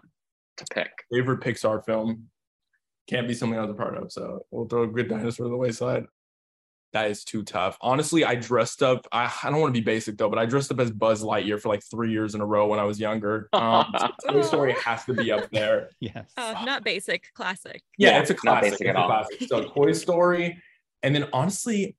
to 0.58 0.66
pick. 0.74 0.90
Favorite 1.12 1.42
Pixar 1.42 1.86
film 1.86 2.28
can't 3.08 3.28
be 3.28 3.36
something 3.36 3.58
I 3.58 3.62
was 3.62 3.70
a 3.70 3.76
part 3.76 3.98
of. 3.98 4.12
So 4.12 4.46
we'll 4.50 4.68
throw 4.68 4.84
a 4.84 4.88
Good 4.88 5.10
Dinosaur 5.10 5.46
to 5.46 5.50
the 5.50 5.58
wayside. 5.58 6.06
That 6.92 7.12
is 7.12 7.24
too 7.24 7.44
tough. 7.44 7.78
Honestly, 7.82 8.26
I 8.26 8.34
dressed 8.36 8.82
up. 8.82 9.06
I, 9.12 9.32
I 9.44 9.52
don't 9.52 9.60
want 9.62 9.74
to 9.76 9.80
be 9.80 9.84
basic 9.86 10.18
though, 10.18 10.28
but 10.30 10.40
I 10.40 10.46
dressed 10.48 10.72
up 10.72 10.80
as 10.80 10.90
Buzz 10.90 11.22
Lightyear 11.24 11.62
for 11.62 11.70
like 11.70 11.84
three 11.84 12.12
years 12.12 12.34
in 12.34 12.42
a 12.42 12.46
row 12.46 12.66
when 12.68 12.80
I 12.80 12.84
was 12.84 13.00
younger. 13.00 13.48
Um, 13.60 13.86
Toy 14.28 14.42
Story 14.42 14.74
has 14.84 15.06
to 15.06 15.14
be 15.14 15.32
up 15.32 15.50
there. 15.52 15.90
Yes. 16.00 16.32
Oh, 16.38 16.56
not 16.66 16.84
basic, 16.84 17.32
classic. 17.36 17.84
Yeah, 17.98 18.10
Yeah, 18.12 18.20
it's 18.22 18.30
a 18.32 18.34
classic. 18.34 18.72
not 18.72 18.72
classic. 18.72 18.80
basic 18.80 18.88
It's 18.88 18.90
at 18.90 18.96
a 18.96 19.00
all. 19.00 19.08
classic. 19.08 19.48
So 19.76 19.84
Toy 19.84 19.92
Story, 19.94 20.62
and 21.04 21.14
then 21.14 21.28
honestly, 21.34 21.96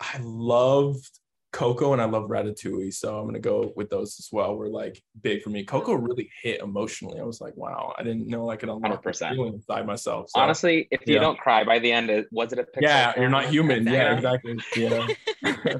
I 0.00 0.18
loved 0.20 1.08
Coco 1.52 1.92
and 1.92 2.00
I 2.00 2.06
love 2.06 2.30
Ratatouille. 2.30 2.94
So 2.94 3.18
I'm 3.18 3.26
gonna 3.26 3.38
go 3.38 3.72
with 3.76 3.90
those 3.90 4.18
as 4.18 4.28
well. 4.32 4.56
Were 4.56 4.68
like 4.70 5.02
big 5.20 5.42
for 5.42 5.50
me. 5.50 5.64
Coco 5.64 5.92
really 5.94 6.30
hit 6.42 6.60
emotionally. 6.60 7.20
I 7.20 7.24
was 7.24 7.40
like, 7.42 7.54
wow, 7.56 7.92
I 7.98 8.02
didn't 8.02 8.26
know 8.26 8.48
I 8.50 8.56
could 8.56 8.70
unlock 8.70 9.02
that 9.04 9.14
100%. 9.14 9.34
feeling 9.34 9.54
inside 9.54 9.86
myself. 9.86 10.30
So, 10.30 10.40
Honestly, 10.40 10.88
if 10.90 11.02
you 11.06 11.14
yeah. 11.14 11.20
don't 11.20 11.38
cry 11.38 11.62
by 11.64 11.78
the 11.78 11.92
end, 11.92 12.08
it- 12.08 12.26
was 12.32 12.52
it 12.54 12.58
a 12.58 12.62
Pixar? 12.62 12.80
yeah, 12.82 13.12
you're 13.20 13.28
not 13.28 13.46
human. 13.50 13.86
Yeah, 13.86 14.14
Exactly. 14.16 14.52
exactly. 14.52 15.16
Yeah. 15.66 15.78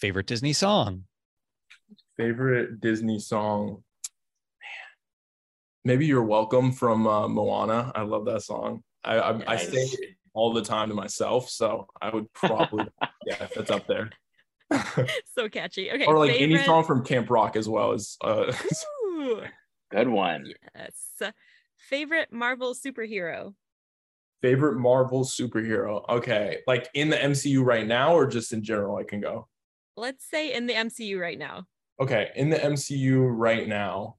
Favorite 0.00 0.26
Disney 0.26 0.54
song? 0.54 1.04
Favorite 2.16 2.80
Disney 2.80 3.18
song. 3.18 3.66
Man. 3.68 3.78
Maybe 5.84 6.06
you're 6.06 6.24
welcome 6.24 6.72
from 6.72 7.06
uh, 7.06 7.28
Moana. 7.28 7.92
I 7.94 8.02
love 8.02 8.24
that 8.26 8.42
song. 8.42 8.82
I 9.04 9.16
I, 9.18 9.42
I 9.46 9.56
sing 9.56 9.88
it 9.92 10.16
all 10.32 10.52
the 10.54 10.62
time 10.62 10.88
to 10.88 10.94
myself, 10.94 11.50
so 11.50 11.86
I 12.00 12.08
would 12.08 12.32
probably 12.32 12.86
yeah, 13.26 13.46
that's 13.54 13.70
up 13.70 13.86
there. 13.86 14.08
so 15.34 15.48
catchy. 15.48 15.90
Okay. 15.90 16.04
or 16.06 16.18
like 16.18 16.40
any 16.40 16.58
song 16.64 16.84
from 16.84 17.04
Camp 17.04 17.30
Rock 17.30 17.56
as 17.56 17.68
well 17.68 17.92
as 17.92 18.16
uh 18.22 18.52
Ooh, 19.06 19.42
Good 19.90 20.08
one. 20.08 20.52
yes. 20.74 21.30
Favorite 21.76 22.32
Marvel 22.32 22.74
superhero. 22.74 23.54
favorite 24.42 24.78
Marvel 24.78 25.24
superhero. 25.24 26.08
Okay, 26.08 26.58
like 26.66 26.88
in 26.94 27.08
the 27.10 27.16
MCU 27.16 27.64
right 27.64 27.86
now 27.86 28.14
or 28.14 28.26
just 28.26 28.52
in 28.52 28.62
general 28.62 28.96
I 28.96 29.04
can 29.04 29.20
go. 29.20 29.48
Let's 29.96 30.24
say 30.28 30.52
in 30.54 30.66
the 30.66 30.74
MCU 30.74 31.18
right 31.20 31.38
now. 31.38 31.64
Okay, 32.00 32.30
in 32.36 32.48
the 32.50 32.56
MCU 32.56 33.26
right 33.30 33.66
now. 33.68 34.16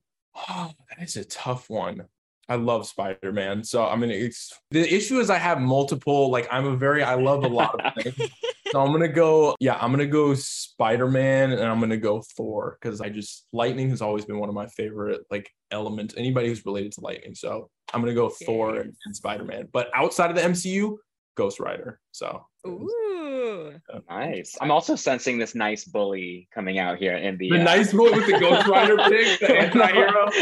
Oh, 0.49 0.71
that 0.89 1.03
is 1.03 1.15
a 1.15 1.25
tough 1.25 1.69
one. 1.69 2.05
I 2.49 2.55
love 2.55 2.85
Spider-Man. 2.85 3.63
So 3.63 3.85
I'm 3.85 3.99
gonna 4.01 4.29
the 4.71 4.93
issue 4.93 5.19
is 5.19 5.29
I 5.29 5.37
have 5.37 5.59
multiple, 5.61 6.29
like 6.29 6.47
I'm 6.51 6.67
a 6.67 6.75
very 6.75 7.01
I 7.03 7.15
love 7.15 7.43
a 7.45 7.47
lot 7.47 7.79
of 7.79 7.93
things. 8.03 8.29
So 8.71 8.81
I'm 8.81 8.91
gonna 8.91 9.09
go, 9.09 9.55
yeah, 9.59 9.77
I'm 9.81 9.91
gonna 9.91 10.07
go 10.07 10.33
Spider-Man 10.33 11.51
and 11.51 11.63
I'm 11.63 11.79
gonna 11.79 11.97
go 11.97 12.23
Thor 12.37 12.77
because 12.81 13.01
I 13.01 13.09
just 13.09 13.45
lightning 13.51 13.89
has 13.89 14.01
always 14.01 14.23
been 14.23 14.39
one 14.39 14.47
of 14.47 14.55
my 14.55 14.67
favorite 14.67 15.21
like 15.29 15.51
elements. 15.71 16.13
Anybody 16.17 16.47
who's 16.47 16.65
related 16.65 16.93
to 16.93 17.01
lightning. 17.01 17.35
So 17.35 17.69
I'm 17.93 18.01
gonna 18.01 18.13
go 18.13 18.29
Thor 18.29 18.77
and, 18.77 18.95
and 19.05 19.15
Spider-Man. 19.15 19.67
But 19.73 19.89
outside 19.93 20.29
of 20.29 20.37
the 20.37 20.43
MCU, 20.43 20.95
Ghost 21.35 21.59
Rider. 21.59 21.99
So 22.11 22.45
Ooh. 22.67 23.73
Nice. 24.09 24.57
I'm 24.61 24.71
also 24.71 24.95
sensing 24.95 25.37
this 25.37 25.55
nice 25.55 25.83
bully 25.83 26.47
coming 26.53 26.79
out 26.79 26.97
here 26.97 27.15
in 27.15 27.37
the. 27.37 27.49
the 27.49 27.59
uh, 27.59 27.63
nice 27.63 27.91
boy 27.91 28.11
with 28.11 28.25
the 28.25 28.39
Ghost 28.39 28.67
Rider 28.67 28.97
pick, 29.09 29.39
the 29.39 29.57
anti-hero. 29.57 30.29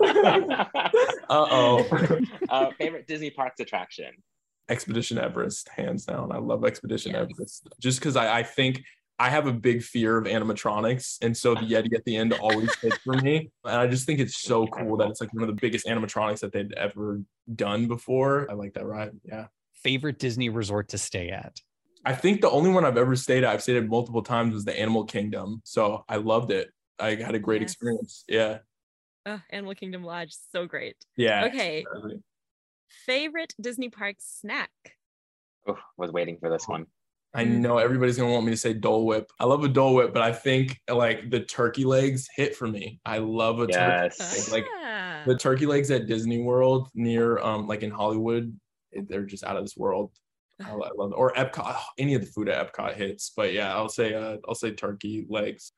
No. 0.00 0.66
Uh-oh. 1.30 2.18
uh, 2.48 2.70
favorite 2.78 3.06
Disney 3.06 3.30
parks 3.30 3.60
attraction. 3.60 4.12
Expedition 4.70 5.18
Everest, 5.18 5.68
hands 5.68 6.06
down. 6.06 6.32
I 6.32 6.38
love 6.38 6.64
Expedition 6.64 7.12
Yes. 7.12 7.22
Everest 7.30 7.68
just 7.80 7.98
because 7.98 8.16
I, 8.16 8.38
I 8.38 8.42
think 8.42 8.82
I 9.18 9.28
have 9.28 9.46
a 9.46 9.52
big 9.52 9.82
fear 9.82 10.16
of 10.16 10.24
animatronics, 10.24 11.18
and 11.20 11.36
so 11.36 11.54
the 11.54 11.60
Yeti 11.60 11.94
at 11.94 12.04
the 12.06 12.16
end 12.16 12.32
always 12.32 12.74
hits 12.76 12.96
for 13.04 13.14
me. 13.16 13.50
And 13.64 13.76
I 13.76 13.86
just 13.86 14.06
think 14.06 14.18
it's 14.20 14.38
so 14.38 14.66
cool 14.78 14.96
that 14.96 15.10
it's 15.10 15.20
like 15.20 15.32
one 15.34 15.42
of 15.42 15.48
the 15.54 15.60
biggest 15.60 15.86
animatronics 15.86 16.40
that 16.40 16.52
they'd 16.52 16.72
ever 16.74 17.20
done 17.54 17.86
before. 17.86 18.50
I 18.50 18.54
like 18.54 18.72
that 18.74 18.86
ride. 18.86 19.10
Yeah. 19.24 19.48
Favorite 19.74 20.18
Disney 20.18 20.48
resort 20.48 20.88
to 20.90 20.98
stay 20.98 21.28
at? 21.28 21.60
I 22.06 22.14
think 22.14 22.40
the 22.40 22.48
only 22.50 22.70
one 22.70 22.86
I've 22.86 22.96
ever 22.96 23.14
stayed 23.14 23.44
at, 23.44 23.50
I've 23.52 23.62
stayed 23.62 23.76
at 23.76 23.86
multiple 23.86 24.22
times, 24.22 24.54
was 24.54 24.64
the 24.64 24.78
Animal 24.78 25.04
Kingdom. 25.04 25.60
So 25.64 26.04
I 26.08 26.16
loved 26.16 26.50
it. 26.50 26.70
I 26.98 27.16
had 27.16 27.34
a 27.34 27.38
great 27.38 27.60
Yes. 27.60 27.72
experience. 27.72 28.24
Yeah. 28.26 28.58
Oh, 29.26 29.38
Animal 29.50 29.74
Kingdom 29.74 30.02
Lodge, 30.02 30.34
so 30.50 30.64
great. 30.66 30.96
Yeah. 31.16 31.44
Okay. 31.44 31.84
Favorite 33.06 33.54
Disney 33.60 33.88
park 33.88 34.16
snack? 34.18 34.70
Oh, 35.66 35.78
was 35.96 36.10
waiting 36.12 36.38
for 36.38 36.50
this 36.50 36.66
one. 36.66 36.86
I 37.32 37.44
know 37.44 37.78
everybody's 37.78 38.16
gonna 38.18 38.32
want 38.32 38.44
me 38.44 38.50
to 38.50 38.56
say 38.56 38.72
Dole 38.74 39.06
Whip. 39.06 39.30
I 39.38 39.44
love 39.44 39.62
a 39.62 39.68
Dole 39.68 39.94
Whip, 39.94 40.12
but 40.12 40.22
I 40.22 40.32
think 40.32 40.80
like 40.92 41.30
the 41.30 41.40
turkey 41.40 41.84
legs 41.84 42.26
hit 42.34 42.56
for 42.56 42.66
me. 42.66 43.00
I 43.04 43.18
love 43.18 43.60
a 43.60 43.66
turkey. 43.68 43.74
Yes. 44.18 44.50
Like 44.50 44.66
Ah. 44.82 45.22
the 45.26 45.36
turkey 45.36 45.66
legs 45.66 45.90
at 45.92 46.06
Disney 46.06 46.42
World 46.42 46.88
near 46.94 47.38
um 47.38 47.68
like 47.68 47.82
in 47.84 47.90
Hollywood, 47.92 48.58
they're 48.92 49.24
just 49.26 49.44
out 49.44 49.56
of 49.56 49.62
this 49.62 49.76
world. 49.76 50.10
I, 50.60 50.70
I 50.72 50.74
love 50.96 51.12
or 51.14 51.32
Epcot. 51.34 51.62
oh, 51.76 51.82
any 51.98 52.14
of 52.14 52.20
the 52.22 52.26
food 52.26 52.48
at 52.48 52.72
Epcot 52.72 52.96
hits, 52.96 53.30
but 53.36 53.52
yeah, 53.52 53.72
I'll 53.76 53.88
say 53.88 54.12
uh, 54.12 54.38
I'll 54.48 54.56
say 54.56 54.72
turkey 54.72 55.24
legs. 55.28 55.72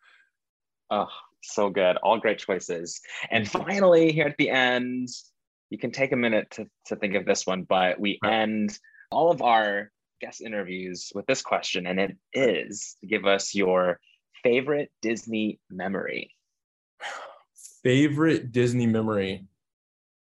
Oh, 0.90 1.08
so 1.42 1.68
good. 1.68 1.98
All 1.98 2.18
great 2.18 2.38
choices. 2.38 2.98
And 3.30 3.46
finally, 3.48 4.10
here 4.10 4.26
at 4.26 4.36
the 4.38 4.48
end, 4.48 5.08
you 5.72 5.78
can 5.78 5.90
take 5.90 6.12
a 6.12 6.16
minute 6.16 6.50
to, 6.50 6.66
to 6.84 6.96
think 6.96 7.14
of 7.14 7.24
this 7.24 7.46
one, 7.46 7.62
but 7.62 7.98
we 7.98 8.20
end 8.22 8.78
all 9.10 9.30
of 9.30 9.40
our 9.40 9.90
guest 10.20 10.42
interviews 10.42 11.10
with 11.14 11.24
this 11.24 11.40
question, 11.40 11.86
and 11.86 11.98
it 11.98 12.14
is 12.34 12.96
to 13.00 13.06
give 13.06 13.24
us 13.24 13.54
your 13.54 13.98
favorite 14.42 14.90
Disney 15.00 15.58
memory. 15.70 16.30
Favorite 17.82 18.52
Disney 18.52 18.86
memory. 18.86 19.46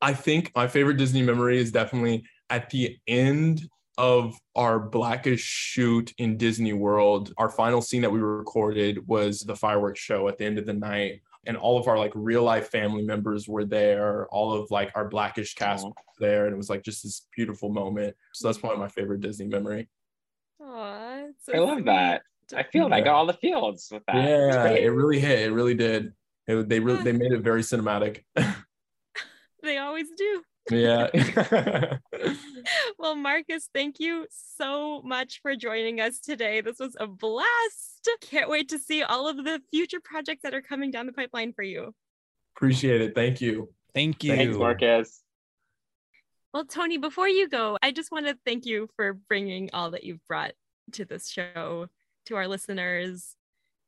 I 0.02 0.14
think 0.14 0.52
my 0.56 0.68
favorite 0.68 0.98
Disney 0.98 1.22
memory 1.22 1.60
is 1.60 1.72
definitely 1.72 2.24
at 2.50 2.72
the 2.72 2.98
end 3.08 3.70
of 4.00 4.36
our 4.56 4.80
blackish 4.80 5.44
shoot 5.44 6.12
in 6.18 6.38
Disney 6.38 6.74
World. 6.74 7.34
Our 7.38 7.52
final 7.52 7.82
scene 7.82 8.02
that 8.02 8.12
we 8.12 8.20
recorded 8.20 9.08
was 9.08 9.42
the 9.42 9.56
fireworks 9.56 10.00
show 10.00 10.28
at 10.28 10.40
the 10.40 10.46
end 10.46 10.58
of 10.58 10.66
the 10.66 10.74
night. 10.74 11.22
And 11.48 11.58
all 11.58 11.78
of 11.78 11.88
our 11.88 11.98
like 11.98 12.12
real 12.16 12.44
life 12.44 12.70
family 12.70 13.04
members 13.04 13.48
were 13.48 13.66
there. 13.66 14.28
All 14.28 14.54
of 14.54 14.72
like 14.72 14.92
our 14.96 15.08
blackish 15.08 15.56
cast 15.56 15.86
was 15.86 15.94
there. 16.20 16.46
And 16.46 16.54
it 16.54 16.58
was 16.58 16.70
like 16.70 16.84
just 16.84 17.04
this 17.04 17.28
beautiful 17.36 17.70
moment. 17.70 18.16
So 18.34 18.48
that's 18.48 18.58
probably 18.58 18.80
my 18.80 18.88
favorite 18.88 19.22
Disney 19.22 19.48
memory. 19.48 19.90
Aw, 20.62 21.26
it's 21.30 21.46
so 21.46 21.54
I 21.54 21.60
love 21.60 21.86
that. 21.86 22.24
I 22.56 22.64
feel 22.64 22.84
like 22.84 22.94
I 22.94 23.02
got 23.02 23.16
all 23.16 23.26
the 23.26 23.34
fields 23.34 23.90
with 23.92 24.04
that. 24.08 24.16
Yeah, 24.16 24.70
it 24.70 24.88
really 24.88 25.20
hit. 25.20 25.40
It 25.40 25.52
really 25.52 25.74
did. 25.74 26.14
It, 26.48 26.70
they 26.70 26.80
really 26.80 27.04
they 27.04 27.12
made 27.12 27.32
it 27.32 27.42
very 27.42 27.62
cinematic. 27.62 28.24
They 29.66 29.80
always 29.80 30.08
do. 30.16 30.44
Yeah. 30.70 31.08
Well, 32.98 33.16
Marcus, 33.16 33.70
thank 33.74 34.00
you 34.00 34.26
so 34.30 35.02
much 35.04 35.40
for 35.42 35.56
joining 35.56 36.02
us 36.02 36.20
today. 36.20 36.62
This 36.62 36.80
was 36.80 36.96
a 37.00 37.08
blast. 37.08 38.10
Can't 38.22 38.50
wait 38.50 38.70
to 38.70 38.80
see 38.80 39.04
all 39.04 39.28
of 39.28 39.38
the 39.38 39.62
future 39.72 40.00
projects 40.04 40.42
that 40.44 40.54
are 40.54 40.62
coming 40.62 40.92
down 40.92 41.06
the 41.06 41.14
pipeline 41.14 41.54
for 41.54 41.64
you. 41.64 41.94
Appreciate 42.56 43.02
it. 43.02 43.16
Thank 43.16 43.42
you. 43.42 43.70
Thank 43.94 44.24
you. 44.24 44.36
Thanks, 44.36 44.58
Marcus. 44.58 45.22
Well, 46.54 46.66
Tony, 46.66 46.98
before 46.98 47.28
you 47.28 47.50
go, 47.50 47.78
I 47.84 47.92
just 47.92 48.12
want 48.12 48.28
to 48.28 48.38
thank 48.46 48.66
you 48.66 48.88
for 48.96 49.14
bringing 49.14 49.70
all 49.74 49.92
that 49.92 50.04
you've 50.04 50.26
brought 50.28 50.54
to 50.94 51.06
this 51.06 51.30
show, 51.30 51.88
to 52.28 52.36
our 52.36 52.48
listeners. 52.48 53.36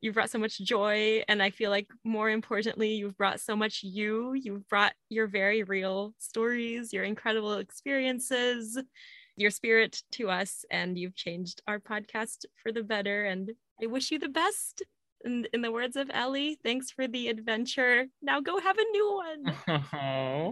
You've 0.01 0.13
brought 0.13 0.29
so 0.29 0.37
much 0.39 0.59
joy. 0.59 1.23
And 1.27 1.41
I 1.41 1.49
feel 1.49 1.71
like 1.71 1.87
more 2.03 2.29
importantly, 2.29 2.93
you've 2.93 3.17
brought 3.17 3.39
so 3.39 3.55
much 3.55 3.81
you. 3.83 4.33
You've 4.33 4.67
brought 4.69 4.93
your 5.09 5.27
very 5.27 5.63
real 5.63 6.13
stories, 6.19 6.93
your 6.93 7.03
incredible 7.03 7.55
experiences, 7.57 8.79
your 9.35 9.49
spirit 9.51 10.01
to 10.13 10.29
us. 10.29 10.65
And 10.71 10.97
you've 10.97 11.15
changed 11.15 11.61
our 11.67 11.79
podcast 11.79 12.45
for 12.61 12.71
the 12.71 12.83
better. 12.83 13.25
And 13.25 13.51
I 13.81 13.87
wish 13.87 14.11
you 14.11 14.19
the 14.19 14.29
best. 14.29 14.83
In, 15.25 15.47
in 15.51 15.61
the 15.63 15.71
words 15.71 15.95
of 15.95 16.11
Ellie, 16.13 16.59
thanks 16.63 16.91
for 16.91 17.07
the 17.07 17.27
adventure. 17.29 18.05
Now 18.21 18.39
go 18.39 18.59
have 18.59 18.77
a 18.77 18.83
new 18.91 19.21
one. 19.25 19.55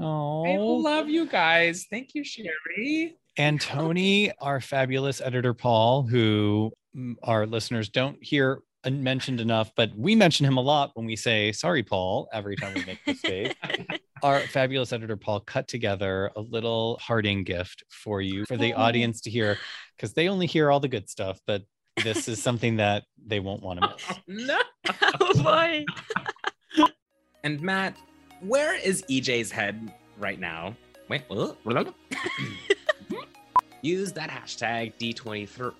Oh, 0.01 0.43
I 0.45 0.57
love 0.57 1.07
you 1.07 1.27
guys. 1.27 1.85
Thank 1.89 2.15
you, 2.15 2.23
Sherry. 2.23 3.15
and 3.37 3.61
Tony, 3.61 4.31
our 4.41 4.59
fabulous 4.59 5.21
editor 5.21 5.53
Paul, 5.53 6.01
who 6.03 6.71
mm, 6.97 7.13
our 7.23 7.45
listeners 7.45 7.89
don't 7.89 8.17
hear 8.23 8.53
en- 8.55 8.63
mentioned 8.89 9.39
enough, 9.41 9.71
but 9.75 9.91
we 9.95 10.15
mention 10.15 10.45
him 10.45 10.57
a 10.57 10.61
lot 10.61 10.91
when 10.93 11.05
we 11.05 11.15
say 11.15 11.51
sorry, 11.51 11.83
Paul, 11.83 12.27
every 12.33 12.55
time 12.55 12.73
we 12.73 12.85
make 12.85 12.99
a 13.05 13.11
mistake. 13.11 13.55
our 14.23 14.39
fabulous 14.41 14.93
editor 14.93 15.17
Paul 15.17 15.41
cut 15.41 15.67
together 15.67 16.31
a 16.35 16.41
little 16.41 16.97
Harding 17.01 17.43
gift 17.43 17.83
for 17.89 18.21
you 18.21 18.45
for 18.45 18.57
the 18.57 18.73
Oh. 18.73 18.77
audience 18.81 19.21
to 19.21 19.29
hear 19.29 19.57
because 19.95 20.13
they 20.13 20.29
only 20.29 20.45
hear 20.47 20.71
all 20.71 20.79
the 20.79 20.87
good 20.87 21.09
stuff, 21.09 21.39
but 21.45 21.63
this 22.03 22.27
is 22.27 22.41
something 22.41 22.75
that 22.77 23.03
they 23.25 23.39
won't 23.39 23.61
want 23.61 23.81
to 23.81 23.89
miss. 24.27 24.47
no. 24.47 24.59
oh 25.21 25.43
boy. 25.43 25.85
And 27.43 27.61
Matt, 27.61 27.95
where 28.41 28.73
is 28.73 29.03
EJ's 29.03 29.51
head 29.51 29.93
right 30.17 30.39
now? 30.39 30.75
Wait, 31.09 31.21
uh, 31.29 31.53
use 33.83 34.11
that 34.13 34.31
hashtag 34.31 34.93
D23. 34.99 35.71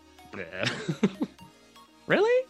really? 2.05 2.45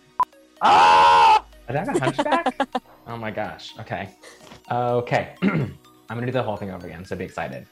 Ah! 0.66 1.46
Did 1.68 1.76
I 1.76 1.80
have 1.86 1.96
a 1.96 2.00
hunchback? 2.00 2.68
oh 3.08 3.18
my 3.18 3.30
gosh. 3.30 3.74
Okay. 3.80 4.10
Okay. 4.72 5.36
I'm 5.44 5.78
gonna 6.10 6.26
do 6.26 6.32
the 6.32 6.42
whole 6.42 6.58
thing 6.58 6.72
over 6.72 6.88
again, 6.88 7.06
so 7.06 7.16
be 7.16 7.24
excited. 7.24 7.68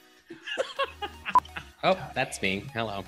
oh, 1.84 1.98
that's 2.14 2.42
me. 2.42 2.66
Hello. 2.74 3.04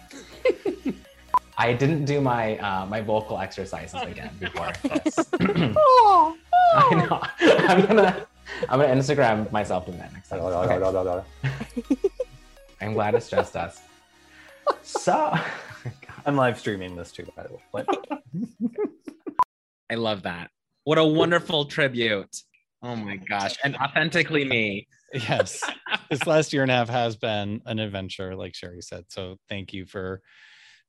I 1.58 1.74
didn't 1.74 2.06
do 2.06 2.20
my 2.20 2.58
uh, 2.58 2.86
my 2.88 3.02
vocal 3.02 3.40
exercises 3.40 4.02
again 4.02 4.32
before 4.40 4.74
this. 4.84 5.18
I 5.40 6.90
know. 6.92 7.22
I'm 7.70 7.86
gonna 7.86 8.26
I'm 8.68 8.80
gonna 8.80 8.94
Instagram 8.94 9.52
myself 9.52 9.86
doing 9.86 10.00
that 10.00 10.14
next 10.14 10.30
time. 10.30 10.40
Okay. 10.42 11.24
I'm 12.82 12.94
glad 12.94 13.16
it's 13.16 13.30
just 13.30 13.56
us. 13.56 13.82
So 14.82 15.34
I'm 16.26 16.36
live 16.36 16.60
streaming 16.60 16.96
this 16.96 17.12
too, 17.12 17.28
by 17.36 17.44
the 17.44 17.54
way. 17.72 18.88
I 19.90 19.96
love 19.96 20.24
that. 20.24 20.50
What 20.84 20.98
a 20.98 21.04
wonderful 21.06 21.66
tribute. 21.66 22.36
Oh 22.84 22.96
my 22.96 23.16
gosh. 23.18 23.56
And 23.64 23.76
authentically 23.78 24.46
me. 24.46 24.88
yes 25.14 25.64
this 26.10 26.26
last 26.28 26.52
year 26.54 26.62
and 26.64 26.72
a 26.72 26.76
half 26.76 26.90
has 26.90 27.16
been 27.16 27.62
an 27.66 27.80
adventure 27.80 28.36
like 28.36 28.54
sherry 28.56 28.82
said 28.82 29.06
so 29.08 29.38
thank 29.48 29.72
you 29.72 29.86
for 29.86 30.22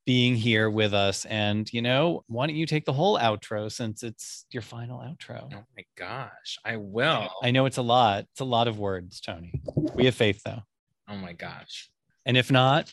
being 0.05 0.35
here 0.35 0.69
with 0.71 0.95
us 0.95 1.25
and 1.27 1.71
you 1.73 1.81
know 1.83 2.25
why 2.27 2.47
don't 2.47 2.57
you 2.57 2.67
take 2.67 2.85
the 2.87 2.93
whole 2.93 3.19
outro 3.19 3.71
since 3.71 4.03
it's 4.03 4.47
your 4.51 4.63
final 4.63 4.99
outro 5.01 5.45
Oh 5.55 5.63
my 5.77 5.85
gosh. 5.97 6.59
I 6.65 6.77
will. 6.77 7.29
i 7.43 7.51
know 7.51 7.67
it's 7.67 7.77
a 7.77 7.83
lot 7.83 8.25
it's 8.33 8.41
a 8.41 8.45
lot 8.45 8.69
of 8.69 8.79
words 8.79 9.21
tony 9.21 9.53
we 9.95 10.07
have 10.07 10.15
faith 10.15 10.43
though 10.45 10.63
Oh 11.09 11.17
my 11.17 11.35
gosh. 11.35 11.89
and 12.25 12.37
if 12.37 12.51
not 12.51 12.93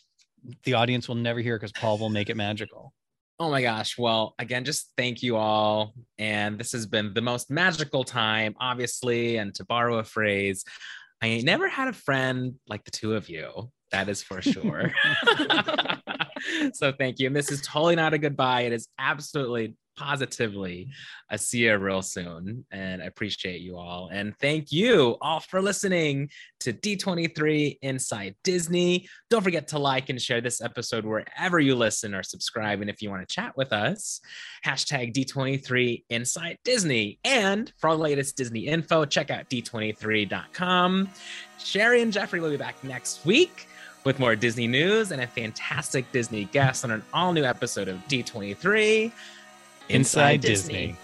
the 0.65 0.73
audience 0.73 1.07
will 1.07 1.15
never 1.15 1.39
hear 1.39 1.57
because 1.57 1.71
paul 1.71 1.97
will 1.97 2.09
make 2.09 2.29
it 2.29 2.35
magical 2.37 2.93
Oh 3.39 3.49
my 3.49 3.61
gosh. 3.61 3.97
Well, 3.97 4.35
again, 4.37 4.63
just 4.63 4.91
thank 4.97 5.23
you 5.23 5.35
all. 5.37 5.93
And 6.17 6.59
this 6.59 6.71
has 6.73 6.85
been 6.85 7.13
the 7.13 7.21
most 7.21 7.49
magical 7.49 8.03
time, 8.03 8.55
obviously. 8.59 9.37
And 9.37 9.53
to 9.55 9.65
borrow 9.65 9.97
a 9.97 10.03
phrase, 10.03 10.63
I 11.21 11.27
ain't 11.27 11.45
never 11.45 11.67
had 11.67 11.87
a 11.87 11.93
friend 11.93 12.55
like 12.67 12.83
the 12.83 12.91
two 12.91 13.15
of 13.15 13.29
you. 13.29 13.71
That 13.91 14.09
is 14.09 14.21
for 14.23 14.41
sure. 14.41 14.93
so 16.73 16.91
thank 16.91 17.19
you. 17.19 17.27
And 17.27 17.35
this 17.35 17.51
is 17.51 17.61
totally 17.61 17.95
not 17.95 18.13
a 18.13 18.17
goodbye. 18.17 18.61
It 18.61 18.73
is 18.73 18.87
absolutely, 18.99 19.75
positively 19.95 20.89
a 21.29 21.37
see 21.37 21.59
you 21.59 21.75
real 21.77 22.01
soon. 22.01 22.65
And 22.71 23.01
I 23.01 23.05
appreciate 23.05 23.61
you 23.61 23.77
all. 23.77 24.09
And 24.11 24.37
thank 24.39 24.71
you 24.71 25.17
all 25.21 25.39
for 25.39 25.61
listening 25.61 26.29
to 26.61 26.73
D23 26.73 27.79
Inside 27.81 28.35
Disney. 28.43 29.07
Don't 29.29 29.41
forget 29.41 29.67
to 29.69 29.79
like 29.79 30.09
and 30.09 30.21
share 30.21 30.41
this 30.41 30.61
episode 30.61 31.05
wherever 31.05 31.59
you 31.59 31.75
listen 31.75 32.13
or 32.13 32.23
subscribe. 32.23 32.81
And 32.81 32.89
if 32.89 33.01
you 33.01 33.09
want 33.09 33.27
to 33.27 33.33
chat 33.33 33.55
with 33.57 33.73
us, 33.73 34.21
hashtag 34.65 35.13
D23 35.13 36.03
Inside 36.09 36.57
Disney. 36.63 37.19
And 37.23 37.71
for 37.77 37.89
all 37.89 37.97
the 37.97 38.03
latest 38.03 38.37
Disney 38.37 38.67
info, 38.67 39.05
check 39.05 39.31
out 39.31 39.49
D23.com. 39.49 41.09
Sherry 41.57 42.01
and 42.01 42.11
Jeffrey 42.11 42.39
will 42.39 42.51
be 42.51 42.57
back 42.57 42.81
next 42.83 43.25
week 43.25 43.67
with 44.03 44.19
more 44.19 44.35
Disney 44.35 44.67
news 44.67 45.11
and 45.11 45.21
a 45.21 45.27
fantastic 45.27 46.11
Disney 46.11 46.45
guest 46.45 46.83
on 46.83 46.91
an 46.91 47.03
all 47.13 47.33
new 47.33 47.43
episode 47.43 47.87
of 47.87 47.97
D23 48.07 49.11
inside 49.89 50.41
disney. 50.41 50.95